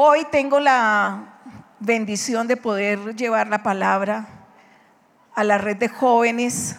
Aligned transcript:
Hoy 0.00 0.24
tengo 0.30 0.60
la 0.60 1.40
bendición 1.80 2.46
de 2.46 2.56
poder 2.56 3.16
llevar 3.16 3.48
la 3.48 3.64
palabra 3.64 4.28
a 5.34 5.42
la 5.42 5.58
red 5.58 5.76
de 5.76 5.88
jóvenes 5.88 6.76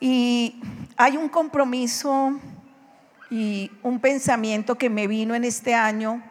y 0.00 0.58
hay 0.96 1.18
un 1.18 1.28
compromiso 1.28 2.40
y 3.28 3.70
un 3.82 4.00
pensamiento 4.00 4.78
que 4.78 4.88
me 4.88 5.06
vino 5.06 5.34
en 5.34 5.44
este 5.44 5.74
año 5.74 6.22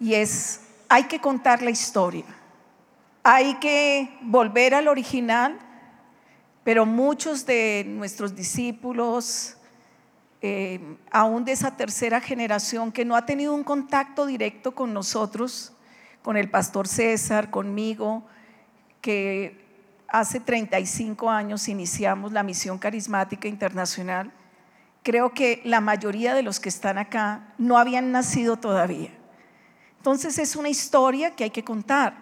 y 0.00 0.14
es, 0.14 0.62
hay 0.88 1.04
que 1.04 1.20
contar 1.20 1.62
la 1.62 1.70
historia, 1.70 2.24
hay 3.22 3.54
que 3.60 4.10
volver 4.22 4.74
al 4.74 4.88
original, 4.88 5.56
pero 6.64 6.84
muchos 6.84 7.46
de 7.46 7.84
nuestros 7.86 8.34
discípulos, 8.34 9.55
eh, 10.42 10.80
aún 11.10 11.44
de 11.44 11.52
esa 11.52 11.76
tercera 11.76 12.20
generación 12.20 12.92
que 12.92 13.04
no 13.04 13.16
ha 13.16 13.26
tenido 13.26 13.54
un 13.54 13.64
contacto 13.64 14.26
directo 14.26 14.74
con 14.74 14.92
nosotros, 14.92 15.72
con 16.22 16.36
el 16.36 16.50
pastor 16.50 16.88
César, 16.88 17.50
conmigo, 17.50 18.24
que 19.00 19.64
hace 20.08 20.40
35 20.40 21.30
años 21.30 21.68
iniciamos 21.68 22.32
la 22.32 22.42
misión 22.42 22.78
carismática 22.78 23.48
internacional, 23.48 24.32
creo 25.02 25.32
que 25.32 25.60
la 25.64 25.80
mayoría 25.80 26.34
de 26.34 26.42
los 26.42 26.60
que 26.60 26.68
están 26.68 26.98
acá 26.98 27.54
no 27.58 27.78
habían 27.78 28.12
nacido 28.12 28.56
todavía. 28.56 29.10
Entonces 29.98 30.38
es 30.38 30.56
una 30.56 30.68
historia 30.68 31.32
que 31.34 31.44
hay 31.44 31.50
que 31.50 31.64
contar. 31.64 32.14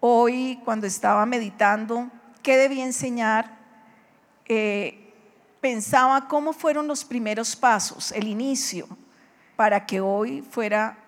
Hoy, 0.00 0.60
cuando 0.64 0.86
estaba 0.86 1.26
meditando 1.26 2.10
qué 2.42 2.56
debía 2.56 2.84
enseñar, 2.84 3.58
eh, 4.48 4.99
pensaba 5.60 6.28
cómo 6.28 6.52
fueron 6.52 6.86
los 6.86 7.04
primeros 7.04 7.54
pasos, 7.54 8.12
el 8.12 8.26
inicio, 8.26 8.88
para 9.56 9.86
que 9.86 10.00
hoy 10.00 10.42
fuera 10.42 10.98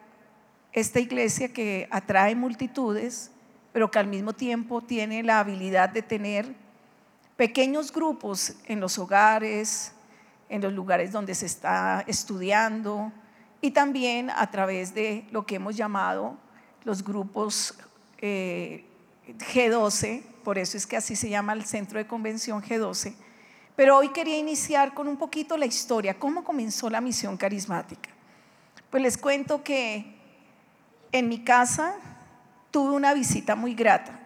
esta 0.73 1.01
iglesia 1.01 1.53
que 1.53 1.89
atrae 1.91 2.35
multitudes, 2.35 3.31
pero 3.73 3.91
que 3.91 3.99
al 3.99 4.07
mismo 4.07 4.33
tiempo 4.33 4.83
tiene 4.83 5.23
la 5.23 5.41
habilidad 5.41 5.89
de 5.89 6.03
tener 6.03 6.55
pequeños 7.37 7.93
grupos 7.93 8.55
en 8.67 8.81
los 8.81 8.99
hogares, 8.99 9.93
en 10.49 10.61
los 10.61 10.73
lugares 10.73 11.13
donde 11.13 11.35
se 11.35 11.47
está 11.47 12.05
estudiando 12.07 13.11
y 13.63 13.71
también 13.71 14.29
a 14.29 14.51
través 14.51 14.93
de 14.93 15.27
lo 15.31 15.47
que 15.47 15.55
hemos 15.55 15.77
llamado 15.77 16.37
los 16.85 17.03
grupos 17.03 17.75
eh, 18.19 18.85
G12, 19.27 20.23
por 20.45 20.59
eso 20.59 20.77
es 20.77 20.87
que 20.87 20.97
así 20.97 21.17
se 21.17 21.31
llama 21.31 21.53
el 21.53 21.65
centro 21.65 21.99
de 21.99 22.07
convención 22.07 22.61
G12, 22.61 23.15
pero 23.77 23.97
hoy 23.97 24.11
quería 24.11 24.39
iniciar 24.39 24.95
con 24.95 25.09
un 25.09 25.17
poquito 25.17 25.57
la 25.57 25.67
historia, 25.67 26.19
cómo 26.19 26.45
comenzó 26.45 26.91
la 26.91 27.01
misión 27.01 27.37
carismática. 27.37 28.11
Pues 28.91 29.03
les 29.03 29.17
cuento 29.17 29.65
que 29.65 30.15
en 31.13 31.29
mi 31.29 31.39
casa 31.45 31.95
tuve 32.71 32.95
una 32.95 33.15
visita 33.15 33.57
muy 33.57 33.75
grata. 33.75 34.19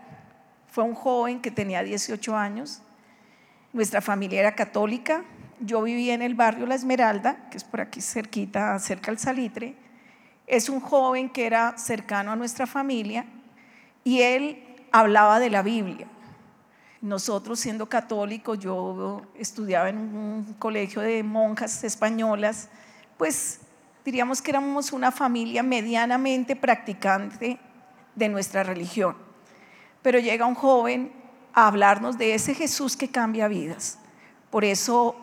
Fue 0.71 0.85
un 0.85 0.95
joven 0.95 1.41
que 1.41 1.51
tenía 1.51 1.83
18 1.83 2.37
años. 2.37 2.83
Nuestra 3.73 4.01
familia 4.01 4.41
era 4.41 4.55
católica. 4.55 5.25
Yo 5.61 5.83
vivía 5.83 6.15
en 6.15 6.23
el 6.23 6.35
barrio 6.35 6.67
La 6.67 6.75
Esmeralda, 6.75 7.49
que 7.51 7.57
es 7.57 7.65
por 7.65 7.81
aquí 7.81 8.01
cerquita, 8.01 8.79
cerca 8.79 9.11
al 9.11 9.19
Salitre. 9.19 9.75
Es 10.47 10.69
un 10.69 10.81
joven 10.81 11.31
que 11.31 11.47
era 11.47 11.79
cercano 11.79 12.33
a 12.33 12.37
nuestra 12.37 12.67
familia 12.67 13.25
y 14.05 14.21
él 14.23 14.63
hablaba 14.93 15.41
de 15.41 15.51
la 15.51 15.63
Biblia. 15.63 16.07
Nosotros 17.01 17.61
siendo 17.61 17.89
católicos, 17.89 18.59
yo 18.59 19.23
estudiaba 19.35 19.91
en 19.91 19.99
un 19.99 20.57
colegio 20.59 21.03
de 21.03 21.23
monjas 21.23 21.85
españolas, 21.85 22.69
pues 23.19 23.61
diríamos 24.05 24.41
que 24.41 24.51
éramos 24.51 24.93
una 24.93 25.13
familia 25.13 25.63
medianamente 25.63 26.57
practicante 26.57 27.59
de 28.15 28.29
nuestra 28.29 28.63
religión. 28.63 29.17
Pero 30.03 30.19
llega 30.19 30.47
un 30.47 30.55
joven 30.55 31.13
a 31.53 31.67
hablarnos 31.67 32.17
de 32.17 32.35
ese 32.35 32.55
Jesús 32.55 32.97
que 32.97 33.09
cambia 33.09 33.49
vidas. 33.49 33.99
Por 34.51 34.65
eso 34.65 35.17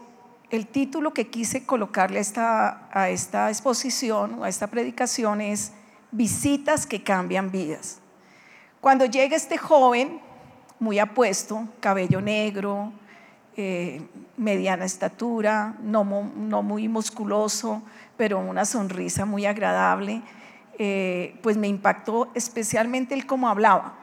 el 0.49 0.67
título 0.67 1.13
que 1.13 1.29
quise 1.29 1.65
colocarle 1.65 2.19
a 2.19 2.21
esta, 2.21 2.89
a 2.91 3.09
esta 3.09 3.49
exposición, 3.49 4.43
a 4.43 4.49
esta 4.49 4.67
predicación 4.67 5.41
es 5.41 5.71
Visitas 6.11 6.85
que 6.85 7.01
cambian 7.01 7.49
vidas. 7.49 7.97
Cuando 8.79 9.05
llega 9.05 9.35
este 9.35 9.57
joven, 9.57 10.21
muy 10.83 10.99
apuesto, 10.99 11.67
cabello 11.79 12.21
negro, 12.21 12.91
eh, 13.55 14.01
mediana 14.35 14.83
estatura, 14.83 15.75
no, 15.81 16.03
muy 16.03 16.87
musculoso, 16.87 17.81
pero 18.17 18.39
una 18.39 18.65
sonrisa 18.65 19.25
muy 19.25 19.45
agradable, 19.45 20.21
eh, 20.77 21.39
pues 21.41 21.55
me 21.55 21.67
impactó 21.67 22.29
especialmente 22.35 23.15
el 23.15 23.25
cómo 23.25 23.47
hablaba. 23.47 23.95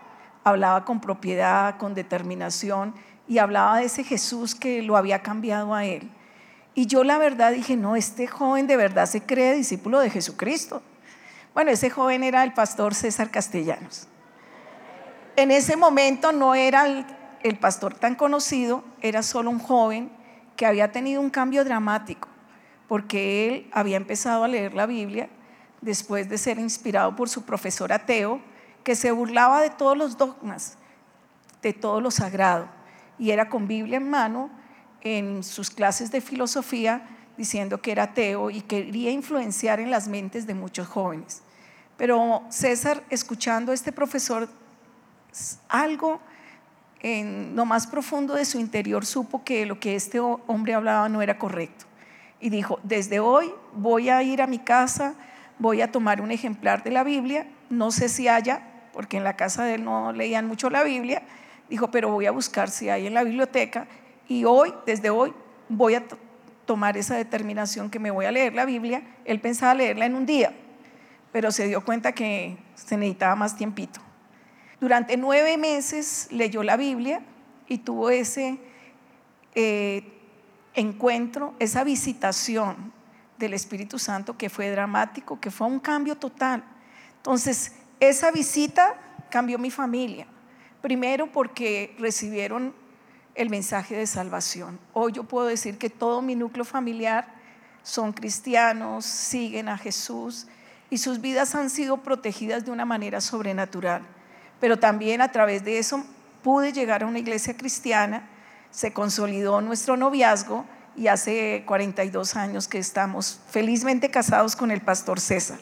Hablaba 0.43 0.85
con 0.85 1.01
propiedad, 1.01 1.77
con 1.77 1.95
determinación 1.95 2.95
y 3.29 3.39
hablaba 3.39 3.79
de 3.79 3.85
ese 3.85 4.03
Jesús 4.03 4.55
que 4.55 4.83
lo 4.83 4.97
había 4.97 5.21
cambiado 5.21 5.75
a 5.75 5.85
él. 5.85 6.11
Y 6.75 6.87
yo 6.87 7.05
la 7.05 7.19
verdad 7.19 7.53
dije, 7.53 7.77
no, 7.77 7.95
este 7.95 8.27
joven 8.27 8.67
de 8.67 8.77
verdad 8.77 9.07
se 9.07 9.23
cree 9.23 9.55
discípulo 9.55 10.01
de 10.01 10.09
Jesucristo. 10.09 10.83
Bueno, 11.53 11.73
ese 11.73 11.91
joven 11.91 12.23
era 12.23 12.43
el 12.43 12.55
pastor 12.55 12.95
César 12.95 13.31
Castellanos. 13.31 14.07
En 15.41 15.51
ese 15.51 15.75
momento 15.75 16.33
no 16.33 16.55
era 16.55 16.85
el, 17.43 17.57
pastor 17.57 17.95
tan 17.95 18.15
conocido, 18.15 18.85
era 19.01 19.23
solo 19.23 19.49
un 19.49 19.59
joven 19.59 20.13
que 20.55 20.67
había 20.67 20.93
tenido 20.93 21.23
un 21.23 21.31
cambio 21.31 21.65
dramático, 21.65 22.29
porque 22.87 23.49
él 23.49 23.71
había 23.73 23.97
empezado 23.97 24.45
a 24.45 24.49
leer 24.49 24.75
la 24.75 24.85
Biblia 24.85 25.31
después 25.81 26.29
de 26.29 26.37
ser 26.37 26.59
inspirado 26.59 27.17
por 27.17 27.31
su 27.31 27.47
profesor 27.47 27.91
ateo, 27.91 28.43
que 28.85 28.95
se 28.95 29.13
burlaba 29.13 29.63
de 29.63 29.71
todos 29.71 29.97
los 29.97 30.19
dogmas, 30.19 30.77
de 31.63 31.73
todo 31.73 32.03
lo 32.03 32.11
sagrado, 32.11 32.69
y 33.19 33.31
era 33.31 33.49
con 33.49 33.67
Biblia 33.67 33.97
en 33.97 34.11
mano 34.11 34.51
en 35.01 35.43
sus 35.43 35.71
clases 35.71 36.11
de 36.11 36.21
filosofía 36.21 37.01
diciendo 37.39 37.81
que 37.81 37.93
era 37.93 38.03
ateo 38.03 38.51
y 38.51 38.61
quería 38.61 39.11
influenciar 39.11 39.81
en 39.81 39.91
las 39.91 40.07
mentes 40.07 40.47
de 40.47 40.53
muchos 40.53 40.87
jóvenes. 40.87 41.41
Pero 41.97 42.43
César, 42.51 43.03
escuchando 43.09 43.73
a 43.73 43.75
este 43.75 43.91
profesor, 43.91 44.51
algo 45.69 46.21
en 47.01 47.57
lo 47.57 47.65
más 47.65 47.87
profundo 47.87 48.35
de 48.35 48.45
su 48.45 48.59
interior 48.59 49.07
supo 49.07 49.43
que 49.43 49.65
lo 49.67 49.81
que 49.81 49.97
este 49.97 50.21
hombre 50.21 50.75
hablaba 50.75 51.09
no 51.09 51.23
era 51.23 51.39
correcto. 51.39 51.87
Y 52.41 52.51
dijo, 52.51 52.79
desde 52.83 53.21
hoy 53.21 53.53
voy 53.75 54.09
a 54.09 54.23
ir 54.23 54.43
a 54.43 54.47
mi 54.47 54.59
casa, 54.59 55.15
voy 55.59 55.83
a 55.83 55.93
tomar 55.93 56.21
un 56.21 56.31
ejemplar 56.31 56.83
de 56.83 56.91
la 56.91 57.05
Biblia, 57.05 57.47
no 57.69 57.91
sé 57.91 58.09
si 58.09 58.29
haya, 58.29 58.63
porque 58.93 59.17
en 59.17 59.25
la 59.25 59.37
casa 59.37 59.65
de 59.65 59.75
él 59.75 59.85
no 59.85 60.13
leían 60.13 60.47
mucho 60.47 60.71
la 60.71 60.83
Biblia, 60.83 61.23
dijo, 61.69 61.91
pero 61.91 62.11
voy 62.11 62.27
a 62.27 62.31
buscar 62.31 62.71
si 62.71 62.89
hay 62.89 63.07
en 63.07 63.15
la 63.15 63.25
biblioteca 63.25 63.87
y 64.29 64.45
hoy, 64.45 64.73
desde 64.87 65.11
hoy, 65.11 65.33
voy 65.69 65.95
a 65.95 66.05
tomar 66.67 66.97
esa 66.97 67.17
determinación 67.17 67.91
que 67.91 67.99
me 67.99 68.11
voy 68.11 68.27
a 68.27 68.33
leer 68.33 68.55
la 68.55 68.65
Biblia. 68.65 69.03
Él 69.25 69.41
pensaba 69.41 69.75
leerla 69.75 70.07
en 70.07 70.15
un 70.15 70.25
día, 70.25 70.53
pero 71.33 71.51
se 71.51 71.67
dio 71.67 71.85
cuenta 71.85 72.13
que 72.13 72.57
se 72.75 72.97
necesitaba 72.97 73.35
más 73.37 73.57
tiempito. 73.57 74.01
Durante 74.81 75.19
nueve 75.19 75.59
meses 75.59 76.29
leyó 76.31 76.63
la 76.63 76.79
Biblia 76.79 77.21
y 77.69 77.79
tuvo 77.79 78.09
ese 78.09 78.59
eh, 79.55 80.11
encuentro, 80.73 81.55
esa 81.59 81.85
visitación 81.85 82.91
del 83.39 83.53
Espíritu 83.53 83.99
Santo 83.99 84.39
que 84.39 84.49
fue 84.49 84.71
dramático, 84.71 85.39
que 85.39 85.51
fue 85.51 85.67
un 85.67 85.81
cambio 85.81 86.17
total. 86.17 86.65
Entonces, 87.17 87.75
esa 88.01 88.31
visita 88.31 88.99
cambió 89.29 89.59
mi 89.59 89.71
familia. 89.71 90.27
Primero 90.81 91.31
porque 91.31 91.95
recibieron 91.99 92.75
el 93.35 93.51
mensaje 93.51 93.95
de 93.95 94.07
salvación. 94.07 94.81
Hoy 94.95 95.13
yo 95.13 95.25
puedo 95.25 95.47
decir 95.47 95.77
que 95.77 95.91
todo 95.91 96.23
mi 96.23 96.35
núcleo 96.35 96.65
familiar 96.65 97.29
son 97.83 98.15
cristianos, 98.15 99.05
siguen 99.05 99.69
a 99.69 99.77
Jesús 99.77 100.47
y 100.89 100.97
sus 100.97 101.21
vidas 101.21 101.55
han 101.55 101.69
sido 101.69 101.99
protegidas 101.99 102.65
de 102.65 102.71
una 102.71 102.87
manera 102.87 103.21
sobrenatural 103.21 104.07
pero 104.61 104.79
también 104.79 105.21
a 105.21 105.33
través 105.33 105.65
de 105.65 105.79
eso 105.79 106.05
pude 106.43 106.73
llegar 106.73 107.03
a 107.03 107.07
una 107.07 107.19
iglesia 107.19 107.57
cristiana, 107.57 108.29
se 108.71 108.93
consolidó 108.93 109.61
nuestro 109.61 109.97
noviazgo 109.97 110.65
y 110.97 111.09
hace 111.09 111.65
42 111.67 112.37
años 112.37 112.69
que 112.69 112.79
estamos 112.79 113.41
felizmente 113.49 114.11
casados 114.11 114.55
con 114.55 114.71
el 114.71 114.81
pastor 114.81 115.19
César. 115.19 115.59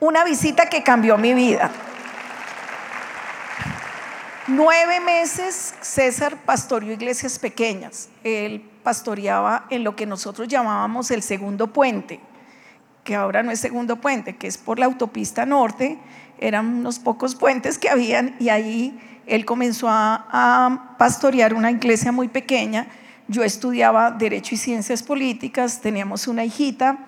Una 0.00 0.24
visita 0.24 0.66
que 0.66 0.82
cambió 0.82 1.16
mi 1.16 1.34
vida. 1.34 1.70
Nueve 4.48 4.98
meses 5.00 5.74
César 5.80 6.36
pastoreó 6.44 6.92
iglesias 6.92 7.38
pequeñas. 7.38 8.08
Él 8.24 8.68
pastoreaba 8.82 9.66
en 9.70 9.84
lo 9.84 9.94
que 9.94 10.06
nosotros 10.06 10.48
llamábamos 10.48 11.10
el 11.10 11.22
segundo 11.22 11.68
puente, 11.68 12.20
que 13.04 13.14
ahora 13.14 13.42
no 13.42 13.52
es 13.52 13.60
segundo 13.60 13.96
puente, 13.96 14.36
que 14.36 14.48
es 14.48 14.58
por 14.58 14.78
la 14.78 14.86
autopista 14.86 15.46
norte 15.46 15.98
eran 16.40 16.66
unos 16.66 16.98
pocos 16.98 17.36
puentes 17.36 17.78
que 17.78 17.88
habían 17.88 18.34
y 18.40 18.48
ahí 18.48 18.98
él 19.26 19.44
comenzó 19.44 19.86
a, 19.88 20.96
pastorear 20.98 21.54
una 21.54 21.70
iglesia 21.70 22.10
muy 22.10 22.28
pequeña. 22.28 22.88
Yo 23.28 23.44
estudiaba 23.44 24.10
Derecho 24.10 24.54
y 24.54 24.58
Ciencias 24.58 25.02
Políticas, 25.02 25.80
teníamos 25.80 26.26
una 26.26 26.44
hijita, 26.44 26.98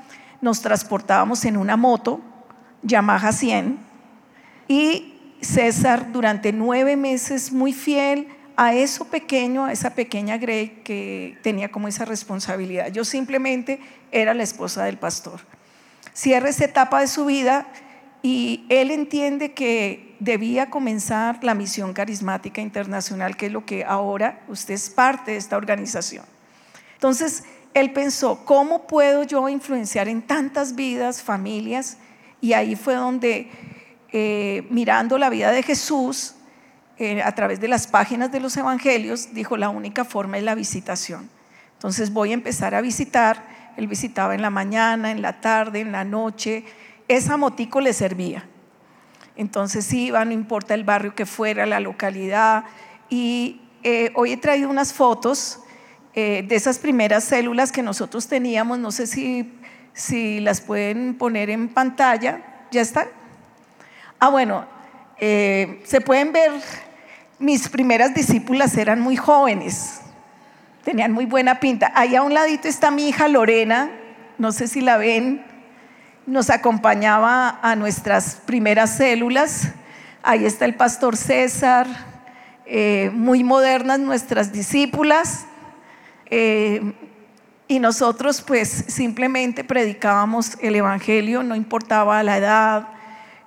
nos 0.40 0.62
transportábamos 0.62 1.44
en 1.44 1.56
una 1.56 1.76
moto, 1.76 2.20
Yamaha 2.82 3.32
100, 3.32 3.78
Y 4.68 5.08
César 5.40 6.12
durante 6.12 6.52
nueve 6.52 6.96
meses 6.96 7.50
muy 7.50 7.72
fiel 7.72 8.28
a 8.56 8.74
eso 8.74 9.06
pequeño, 9.06 9.64
a 9.64 9.72
esa 9.72 9.90
pequeña 9.94 10.38
Grey 10.38 10.82
que 10.84 11.36
tenía 11.42 11.70
como 11.70 11.88
esa 11.88 12.04
responsabilidad. 12.04 12.92
Yo 12.92 13.04
simplemente 13.04 13.80
era 14.12 14.34
la 14.34 14.44
esposa 14.44 14.84
del 14.84 14.98
pastor. 14.98 15.40
Cierra 16.12 16.48
esa 16.48 16.66
etapa 16.66 17.00
de 17.00 17.08
su 17.08 17.24
vida 17.24 17.66
y 18.22 18.64
él 18.68 18.90
entiende 18.90 19.52
que 19.52 20.14
debía 20.20 20.70
comenzar 20.70 21.42
la 21.42 21.54
misión 21.54 21.92
carismática 21.92 22.60
internacional, 22.60 23.36
que 23.36 23.46
es 23.46 23.52
lo 23.52 23.66
que 23.66 23.84
ahora 23.84 24.42
usted 24.46 24.74
es 24.74 24.88
parte 24.88 25.32
de 25.32 25.36
esta 25.36 25.56
organización. 25.56 26.24
Entonces, 26.94 27.42
él 27.74 27.92
pensó, 27.92 28.44
¿cómo 28.44 28.86
puedo 28.86 29.24
yo 29.24 29.48
influenciar 29.48 30.06
en 30.06 30.22
tantas 30.22 30.76
vidas, 30.76 31.22
familias? 31.22 31.96
Y 32.40 32.52
ahí 32.52 32.76
fue 32.76 32.94
donde, 32.94 33.50
eh, 34.12 34.66
mirando 34.70 35.18
la 35.18 35.28
vida 35.28 35.50
de 35.50 35.62
Jesús, 35.64 36.34
eh, 36.98 37.22
a 37.22 37.34
través 37.34 37.60
de 37.60 37.66
las 37.66 37.88
páginas 37.88 38.30
de 38.30 38.38
los 38.38 38.56
evangelios, 38.56 39.34
dijo, 39.34 39.56
la 39.56 39.70
única 39.70 40.04
forma 40.04 40.38
es 40.38 40.44
la 40.44 40.54
visitación. 40.54 41.28
Entonces 41.72 42.12
voy 42.12 42.30
a 42.30 42.34
empezar 42.34 42.76
a 42.76 42.80
visitar. 42.80 43.42
Él 43.76 43.88
visitaba 43.88 44.36
en 44.36 44.42
la 44.42 44.50
mañana, 44.50 45.10
en 45.10 45.22
la 45.22 45.40
tarde, 45.40 45.80
en 45.80 45.90
la 45.90 46.04
noche. 46.04 46.64
Esa 47.08 47.36
motico 47.36 47.80
le 47.80 47.92
servía. 47.92 48.46
Entonces 49.36 49.92
iba, 49.92 50.24
no 50.24 50.32
importa 50.32 50.74
el 50.74 50.84
barrio 50.84 51.14
que 51.14 51.26
fuera, 51.26 51.66
la 51.66 51.80
localidad. 51.80 52.64
Y 53.08 53.60
eh, 53.82 54.12
hoy 54.14 54.32
he 54.32 54.36
traído 54.36 54.68
unas 54.68 54.92
fotos 54.92 55.60
eh, 56.14 56.44
de 56.46 56.54
esas 56.54 56.78
primeras 56.78 57.24
células 57.24 57.72
que 57.72 57.82
nosotros 57.82 58.26
teníamos. 58.28 58.78
No 58.78 58.92
sé 58.92 59.06
si, 59.06 59.52
si 59.92 60.40
las 60.40 60.60
pueden 60.60 61.16
poner 61.16 61.50
en 61.50 61.68
pantalla. 61.68 62.66
¿Ya 62.70 62.80
están? 62.80 63.08
Ah, 64.18 64.28
bueno, 64.28 64.66
eh, 65.18 65.80
se 65.84 66.00
pueden 66.00 66.32
ver, 66.32 66.52
mis 67.38 67.68
primeras 67.68 68.14
discípulas 68.14 68.76
eran 68.76 69.00
muy 69.00 69.16
jóvenes, 69.16 70.00
tenían 70.84 71.12
muy 71.12 71.26
buena 71.26 71.60
pinta. 71.60 71.90
Ahí 71.94 72.14
a 72.14 72.22
un 72.22 72.32
ladito 72.32 72.68
está 72.68 72.90
mi 72.90 73.08
hija 73.08 73.26
Lorena, 73.28 73.90
no 74.38 74.52
sé 74.52 74.68
si 74.68 74.80
la 74.80 74.96
ven, 74.96 75.44
nos 76.26 76.50
acompañaba 76.50 77.58
a 77.62 77.74
nuestras 77.76 78.36
primeras 78.46 78.96
células. 78.96 79.68
Ahí 80.22 80.44
está 80.44 80.64
el 80.64 80.74
pastor 80.74 81.16
César, 81.16 81.86
eh, 82.66 83.10
muy 83.12 83.42
modernas 83.42 83.98
nuestras 83.98 84.52
discípulas. 84.52 85.46
Eh, 86.26 86.92
y 87.68 87.78
nosotros 87.78 88.42
pues 88.42 88.84
simplemente 88.88 89.64
predicábamos 89.64 90.56
el 90.60 90.76
Evangelio, 90.76 91.42
no 91.42 91.56
importaba 91.56 92.22
la 92.22 92.38
edad, 92.38 92.88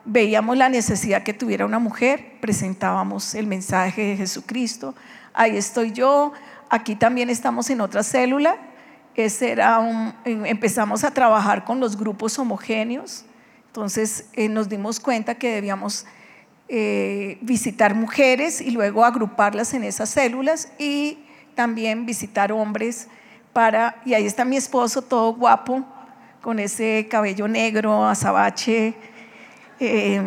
veíamos 0.04 0.58
la 0.58 0.70
necesidad 0.70 1.24
que 1.24 1.34
tuviera 1.34 1.66
una 1.66 1.80
mujer, 1.80 2.34
presentábamos 2.42 3.36
el 3.36 3.48
mensaje 3.48 4.02
de 4.02 4.18
Jesucristo. 4.18 4.96
Ahí 5.34 5.58
estoy 5.58 5.92
yo, 5.92 6.34
aquí 6.70 6.96
también 6.96 7.30
estamos 7.30 7.70
en 7.70 7.82
otra 7.82 8.04
célula. 8.04 8.58
Ese 9.16 9.52
era 9.52 9.80
em, 10.26 10.46
empezamos 10.46 11.04
a 11.04 11.12
trabajar 11.12 11.64
con 11.64 11.80
los 11.80 11.96
grupos 11.96 12.38
homogéneos, 12.38 13.26
entonces 13.68 14.30
eh, 14.34 14.50
nos 14.50 14.68
dimos 14.68 15.00
cuenta 15.00 15.36
que 15.36 15.54
debíamos 15.54 16.06
eh, 16.68 17.38
visitar 17.42 17.96
mujeres 17.96 18.60
y 18.60 18.72
luego 18.72 19.06
agruparlas 19.06 19.74
en 19.74 19.84
esas 19.84 20.10
células 20.10 20.70
y 20.78 21.20
también 21.56 22.06
visitar 22.06 22.52
hombres 22.52 23.08
para, 23.54 24.02
y 24.04 24.14
ahí 24.14 24.26
está 24.26 24.44
mi 24.44 24.58
esposo 24.58 25.02
todo 25.02 25.34
guapo, 25.34 25.86
con 26.42 26.60
ese 26.60 27.08
cabello 27.10 27.48
negro, 27.48 28.06
azabache, 28.06 28.94
eh, 29.80 30.22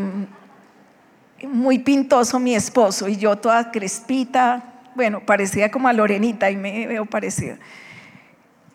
muy 1.46 1.78
pintoso 1.78 2.38
mi 2.38 2.54
esposo 2.54 3.08
y 3.08 3.16
yo 3.16 3.36
toda 3.36 3.70
crespita, 3.70 4.62
bueno, 4.94 5.20
parecía 5.24 5.70
como 5.70 5.88
a 5.88 5.92
Lorenita 5.92 6.50
y 6.50 6.56
me 6.56 6.86
veo 6.86 7.04
parecida. 7.04 7.58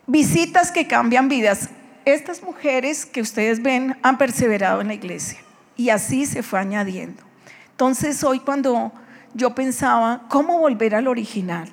Visitas 0.07 0.71
que 0.71 0.88
cambian 0.88 1.29
vidas. 1.29 1.69
Estas 2.05 2.44
mujeres 2.44 3.05
que 3.05 3.21
ustedes 3.21 3.61
ven 3.61 3.97
han 4.03 4.17
perseverado 4.17 4.81
en 4.81 4.88
la 4.88 4.94
iglesia 4.94 5.39
y 5.77 5.89
así 5.89 6.25
se 6.25 6.44
fue 6.44 6.59
añadiendo. 6.59 7.23
Entonces 7.71 8.23
hoy 8.23 8.39
cuando 8.39 8.91
yo 9.33 9.55
pensaba, 9.55 10.23
¿cómo 10.27 10.59
volver 10.59 10.95
al 10.95 11.07
original? 11.07 11.71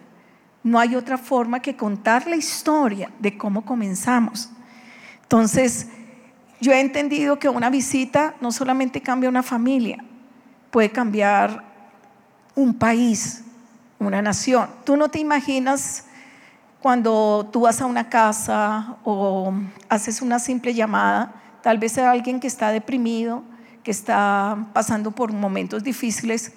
No 0.63 0.79
hay 0.79 0.95
otra 0.95 1.19
forma 1.19 1.61
que 1.61 1.77
contar 1.77 2.27
la 2.27 2.37
historia 2.37 3.11
de 3.19 3.37
cómo 3.37 3.65
comenzamos. 3.65 4.51
Entonces, 5.23 5.89
yo 6.61 6.73
he 6.73 6.81
entendido 6.81 7.39
que 7.39 7.49
una 7.49 7.71
visita 7.71 8.35
no 8.41 8.53
solamente 8.53 9.01
cambia 9.01 9.29
una 9.29 9.43
familia, 9.43 10.05
puede 10.71 10.91
cambiar 10.91 11.65
un 12.55 12.75
país, 12.75 13.43
una 13.99 14.21
nación. 14.21 14.69
Tú 14.85 14.97
no 14.97 15.09
te 15.09 15.19
imaginas 15.19 16.05
cuando 16.81 17.49
tú 17.53 17.61
vas 17.63 17.81
a 17.81 17.87
una 17.87 18.09
casa 18.09 18.97
o 19.05 19.53
haces 19.89 20.23
una 20.23 20.39
simple 20.39 20.75
llamada, 20.75 21.33
tal 21.63 21.79
vez 21.79 21.93
sea 21.93 22.11
alguien 22.11 22.41
que 22.41 22.47
está 22.47 22.73
deprimido, 22.73 23.43
que 23.83 23.91
está 23.91 24.67
pasando 24.73 25.11
por 25.11 25.33
momentos 25.33 25.83
difíciles, 25.85 26.53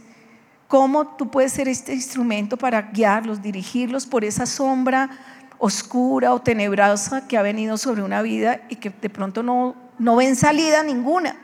cómo 0.67 1.07
tú 1.07 1.29
puedes 1.29 1.51
ser 1.51 1.67
este 1.67 1.93
instrumento 1.93 2.57
para 2.57 2.81
guiarlos, 2.81 3.41
dirigirlos 3.41 4.05
por 4.05 4.23
esa 4.23 4.45
sombra 4.45 5.09
oscura 5.57 6.33
o 6.33 6.41
tenebrosa 6.41 7.27
que 7.27 7.37
ha 7.37 7.41
venido 7.41 7.77
sobre 7.77 8.01
una 8.01 8.21
vida 8.21 8.61
y 8.69 8.77
que 8.77 8.89
de 8.89 9.09
pronto 9.09 9.43
no 9.43 9.75
no 9.99 10.15
ven 10.15 10.35
salida 10.35 10.83
ninguna. 10.83 11.35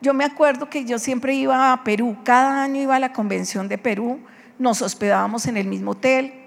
Yo 0.00 0.14
me 0.14 0.24
acuerdo 0.24 0.68
que 0.68 0.84
yo 0.84 0.98
siempre 0.98 1.34
iba 1.34 1.72
a 1.72 1.84
Perú, 1.84 2.16
cada 2.22 2.62
año 2.62 2.82
iba 2.82 2.96
a 2.96 3.00
la 3.00 3.12
convención 3.12 3.68
de 3.68 3.78
Perú, 3.78 4.20
nos 4.58 4.82
hospedábamos 4.82 5.46
en 5.46 5.56
el 5.56 5.66
mismo 5.66 5.92
hotel 5.92 6.45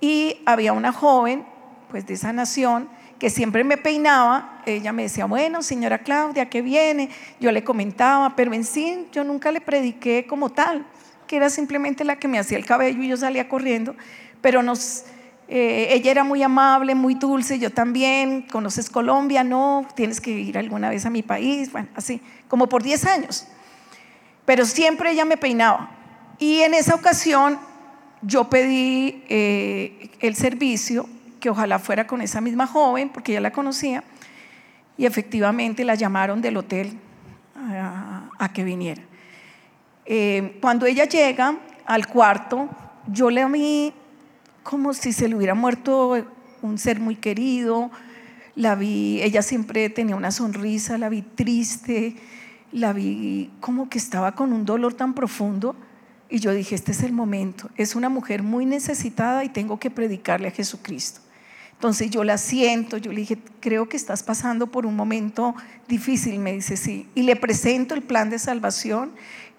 y 0.00 0.42
había 0.46 0.72
una 0.72 0.92
joven, 0.92 1.44
pues 1.90 2.06
de 2.06 2.14
esa 2.14 2.32
nación, 2.32 2.88
que 3.18 3.30
siempre 3.30 3.64
me 3.64 3.76
peinaba, 3.76 4.62
ella 4.66 4.92
me 4.92 5.04
decía, 5.04 5.24
bueno, 5.24 5.62
señora 5.62 5.98
Claudia, 5.98 6.50
¿qué 6.50 6.60
viene? 6.60 7.08
Yo 7.40 7.50
le 7.50 7.64
comentaba, 7.64 8.36
pero 8.36 8.52
en 8.52 8.64
sí 8.64 9.08
yo 9.12 9.24
nunca 9.24 9.50
le 9.50 9.60
prediqué 9.60 10.26
como 10.28 10.50
tal, 10.50 10.86
que 11.26 11.36
era 11.36 11.48
simplemente 11.48 12.04
la 12.04 12.16
que 12.16 12.28
me 12.28 12.38
hacía 12.38 12.58
el 12.58 12.66
cabello 12.66 13.02
y 13.02 13.08
yo 13.08 13.16
salía 13.16 13.48
corriendo, 13.48 13.96
pero 14.42 14.62
nos 14.62 15.04
eh, 15.48 15.88
ella 15.90 16.10
era 16.10 16.24
muy 16.24 16.42
amable, 16.42 16.94
muy 16.94 17.14
dulce, 17.14 17.58
yo 17.58 17.70
también. 17.70 18.42
¿Conoces 18.42 18.90
Colombia? 18.90 19.44
No, 19.44 19.86
tienes 19.94 20.20
que 20.20 20.30
ir 20.30 20.58
alguna 20.58 20.90
vez 20.90 21.06
a 21.06 21.10
mi 21.10 21.22
país. 21.22 21.70
Bueno, 21.70 21.88
así, 21.94 22.20
como 22.48 22.68
por 22.68 22.82
10 22.82 23.06
años. 23.06 23.46
Pero 24.44 24.64
siempre 24.64 25.12
ella 25.12 25.24
me 25.24 25.36
peinaba. 25.36 25.90
Y 26.38 26.60
en 26.62 26.74
esa 26.74 26.94
ocasión 26.94 27.58
yo 28.26 28.50
pedí 28.50 29.22
eh, 29.28 30.10
el 30.20 30.34
servicio, 30.34 31.08
que 31.38 31.48
ojalá 31.48 31.78
fuera 31.78 32.06
con 32.06 32.20
esa 32.20 32.40
misma 32.40 32.66
joven, 32.66 33.08
porque 33.08 33.32
ya 33.32 33.40
la 33.40 33.52
conocía. 33.52 34.02
Y 34.98 35.06
efectivamente 35.06 35.84
la 35.84 35.94
llamaron 35.94 36.42
del 36.42 36.56
hotel 36.56 36.98
a, 38.38 38.50
que 38.52 38.64
viniera. 38.64 39.02
Eh, 40.06 40.58
cuando 40.60 40.86
ella 40.86 41.04
llega 41.04 41.56
al 41.84 42.08
cuarto, 42.08 42.68
yo 43.06 43.30
le 43.30 43.44
vi 43.46 43.92
como 44.62 44.92
si 44.92 45.12
se 45.12 45.28
le 45.28 45.36
hubiera 45.36 45.54
muerto 45.54 46.16
un 46.62 46.78
ser 46.78 46.98
muy 46.98 47.14
querido. 47.14 47.90
La 48.56 48.74
vi, 48.74 49.20
ella 49.22 49.42
siempre 49.42 49.88
tenía 49.90 50.16
una 50.16 50.32
sonrisa, 50.32 50.98
la 50.98 51.08
vi 51.08 51.22
triste, 51.22 52.16
la 52.72 52.92
vi 52.92 53.50
como 53.60 53.88
que 53.88 53.98
estaba 53.98 54.34
con 54.34 54.52
un 54.52 54.64
dolor 54.64 54.94
tan 54.94 55.14
profundo. 55.14 55.76
Y 56.28 56.40
yo 56.40 56.52
dije, 56.52 56.74
este 56.74 56.92
es 56.92 57.02
el 57.02 57.12
momento. 57.12 57.70
Es 57.76 57.94
una 57.94 58.08
mujer 58.08 58.42
muy 58.42 58.66
necesitada 58.66 59.44
y 59.44 59.48
tengo 59.48 59.78
que 59.78 59.90
predicarle 59.90 60.48
a 60.48 60.50
Jesucristo. 60.50 61.20
Entonces 61.72 62.10
yo 62.10 62.24
la 62.24 62.38
siento, 62.38 62.96
yo 62.96 63.12
le 63.12 63.20
dije, 63.20 63.38
creo 63.60 63.88
que 63.88 63.96
estás 63.96 64.22
pasando 64.22 64.66
por 64.68 64.86
un 64.86 64.96
momento 64.96 65.54
difícil. 65.88 66.38
Me 66.38 66.52
dice, 66.52 66.76
sí. 66.76 67.08
Y 67.14 67.22
le 67.22 67.36
presento 67.36 67.94
el 67.94 68.02
plan 68.02 68.30
de 68.30 68.38
salvación. 68.38 69.12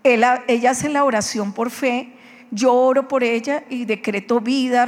Ella, 0.03 0.43
ella 0.47 0.71
hace 0.71 0.89
la 0.89 1.03
oración 1.03 1.53
por 1.53 1.69
fe 1.69 2.13
yo 2.51 2.73
oro 2.73 3.07
por 3.07 3.23
ella 3.23 3.63
y 3.69 3.85
decreto 3.85 4.39
vida, 4.39 4.87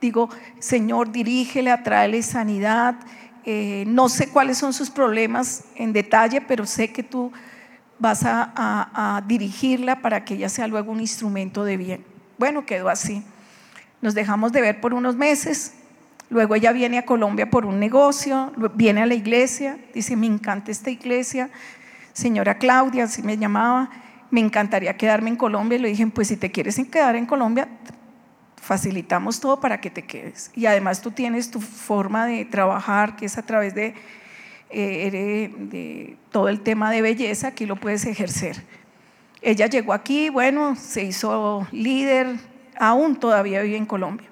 digo, 0.00 0.28
Señor, 0.58 1.12
dirígele, 1.12 1.70
atráele 1.70 2.22
sanidad. 2.22 2.96
Eh, 3.44 3.84
no 3.86 4.08
sé 4.08 4.28
cuáles 4.28 4.58
son 4.58 4.72
sus 4.72 4.90
problemas 4.90 5.64
en 5.76 5.92
detalle, 5.92 6.40
pero 6.40 6.66
sé 6.66 6.92
que 6.92 7.02
tú 7.02 7.32
vas 8.00 8.22
a, 8.24 9.22
dirigirla 9.26 10.00
para 10.00 10.24
que 10.24 10.34
ella 10.34 10.48
sea 10.48 10.66
luego 10.66 10.90
un 10.90 11.00
instrumento 11.00 11.64
de 11.64 11.76
bien. 11.76 12.04
Bueno, 12.38 12.66
quedó 12.66 12.88
así. 12.88 13.22
Nos 14.00 14.14
dejamos 14.14 14.50
de 14.52 14.62
ver 14.62 14.80
por 14.80 14.94
unos 14.94 15.14
meses. 15.14 15.74
Luego 16.30 16.54
ella 16.54 16.72
viene 16.72 16.98
a 16.98 17.04
Colombia 17.04 17.50
por 17.50 17.66
un 17.66 17.78
negocio, 17.78 18.52
viene 18.74 19.02
a 19.02 19.06
la 19.06 19.14
iglesia, 19.14 19.78
dice, 19.92 20.16
me 20.16 20.26
encanta 20.26 20.70
esta 20.70 20.90
iglesia. 20.90 21.50
Señora 22.12 22.56
Claudia, 22.56 23.04
así 23.04 23.22
me 23.22 23.36
llamaba, 23.36 23.90
me 24.30 24.40
encantaría 24.40 24.96
quedarme 24.96 25.30
en 25.30 25.36
Colombia. 25.36 25.76
Y 25.76 25.82
le 25.82 25.88
dije, 25.88 26.06
pues 26.06 26.28
si 26.28 26.36
te 26.36 26.50
quieres 26.50 26.80
quedar 26.90 27.16
en 27.16 27.26
Colombia, 27.26 27.68
facilitamos 28.56 29.40
todo 29.40 29.60
para 29.60 29.80
que 29.80 29.90
te 29.90 30.02
quedes. 30.02 30.50
Y 30.54 30.66
además 30.66 31.02
tú 31.02 31.10
tienes 31.10 31.50
tu 31.50 31.60
forma 31.60 32.26
de 32.26 32.44
trabajar, 32.46 33.16
que 33.16 33.26
es 33.26 33.36
a 33.36 33.42
través 33.42 33.74
de, 33.74 33.94
eh, 34.70 35.52
de 35.58 36.16
todo 36.30 36.48
el 36.48 36.60
tema 36.60 36.90
de 36.90 37.02
belleza, 37.02 37.48
aquí 37.48 37.66
lo 37.66 37.76
puedes 37.76 38.04
ejercer. 38.04 38.62
Ella 39.42 39.66
llegó 39.66 39.92
aquí, 39.92 40.28
bueno, 40.28 40.76
se 40.76 41.04
hizo 41.04 41.66
líder, 41.72 42.36
aún 42.78 43.16
todavía 43.16 43.62
vive 43.62 43.76
en 43.76 43.86
Colombia. 43.86 44.28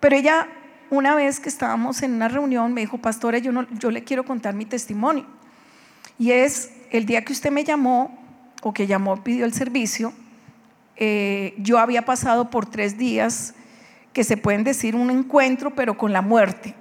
Pero 0.00 0.16
ella, 0.16 0.48
una 0.90 1.14
vez 1.14 1.40
que 1.40 1.48
estábamos 1.48 2.02
en 2.02 2.14
una 2.14 2.28
reunión, 2.28 2.72
me 2.72 2.80
dijo, 2.80 2.98
pastora, 2.98 3.38
yo, 3.38 3.52
no, 3.52 3.66
yo 3.78 3.90
le 3.90 4.02
quiero 4.02 4.24
contar 4.24 4.54
mi 4.54 4.64
testimonio. 4.64 5.26
Y 6.18 6.32
es 6.32 6.72
el 6.90 7.06
día 7.06 7.24
que 7.24 7.32
usted 7.32 7.50
me 7.50 7.64
llamó, 7.64 8.18
o 8.62 8.72
que 8.72 8.86
llamó, 8.86 9.22
pidió 9.22 9.44
el 9.44 9.52
servicio, 9.52 10.12
eh, 10.96 11.54
yo 11.58 11.78
había 11.78 12.04
pasado 12.04 12.50
por 12.50 12.66
tres 12.66 12.98
días 12.98 13.54
que 14.12 14.24
se 14.24 14.36
pueden 14.36 14.64
decir 14.64 14.94
un 14.94 15.10
encuentro, 15.10 15.74
pero 15.74 15.96
con 15.96 16.12
la 16.12 16.20
muerte. 16.20 16.74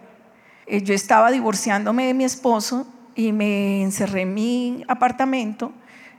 Eh, 0.70 0.84
yo 0.84 0.94
estaba 0.94 1.32
divorciándome 1.32 2.06
de 2.06 2.14
mi 2.14 2.24
esposo 2.24 2.86
y 3.16 3.32
me 3.32 3.82
encerré 3.82 4.22
en 4.22 4.36
mi 4.36 4.86
apartamento, 4.88 5.74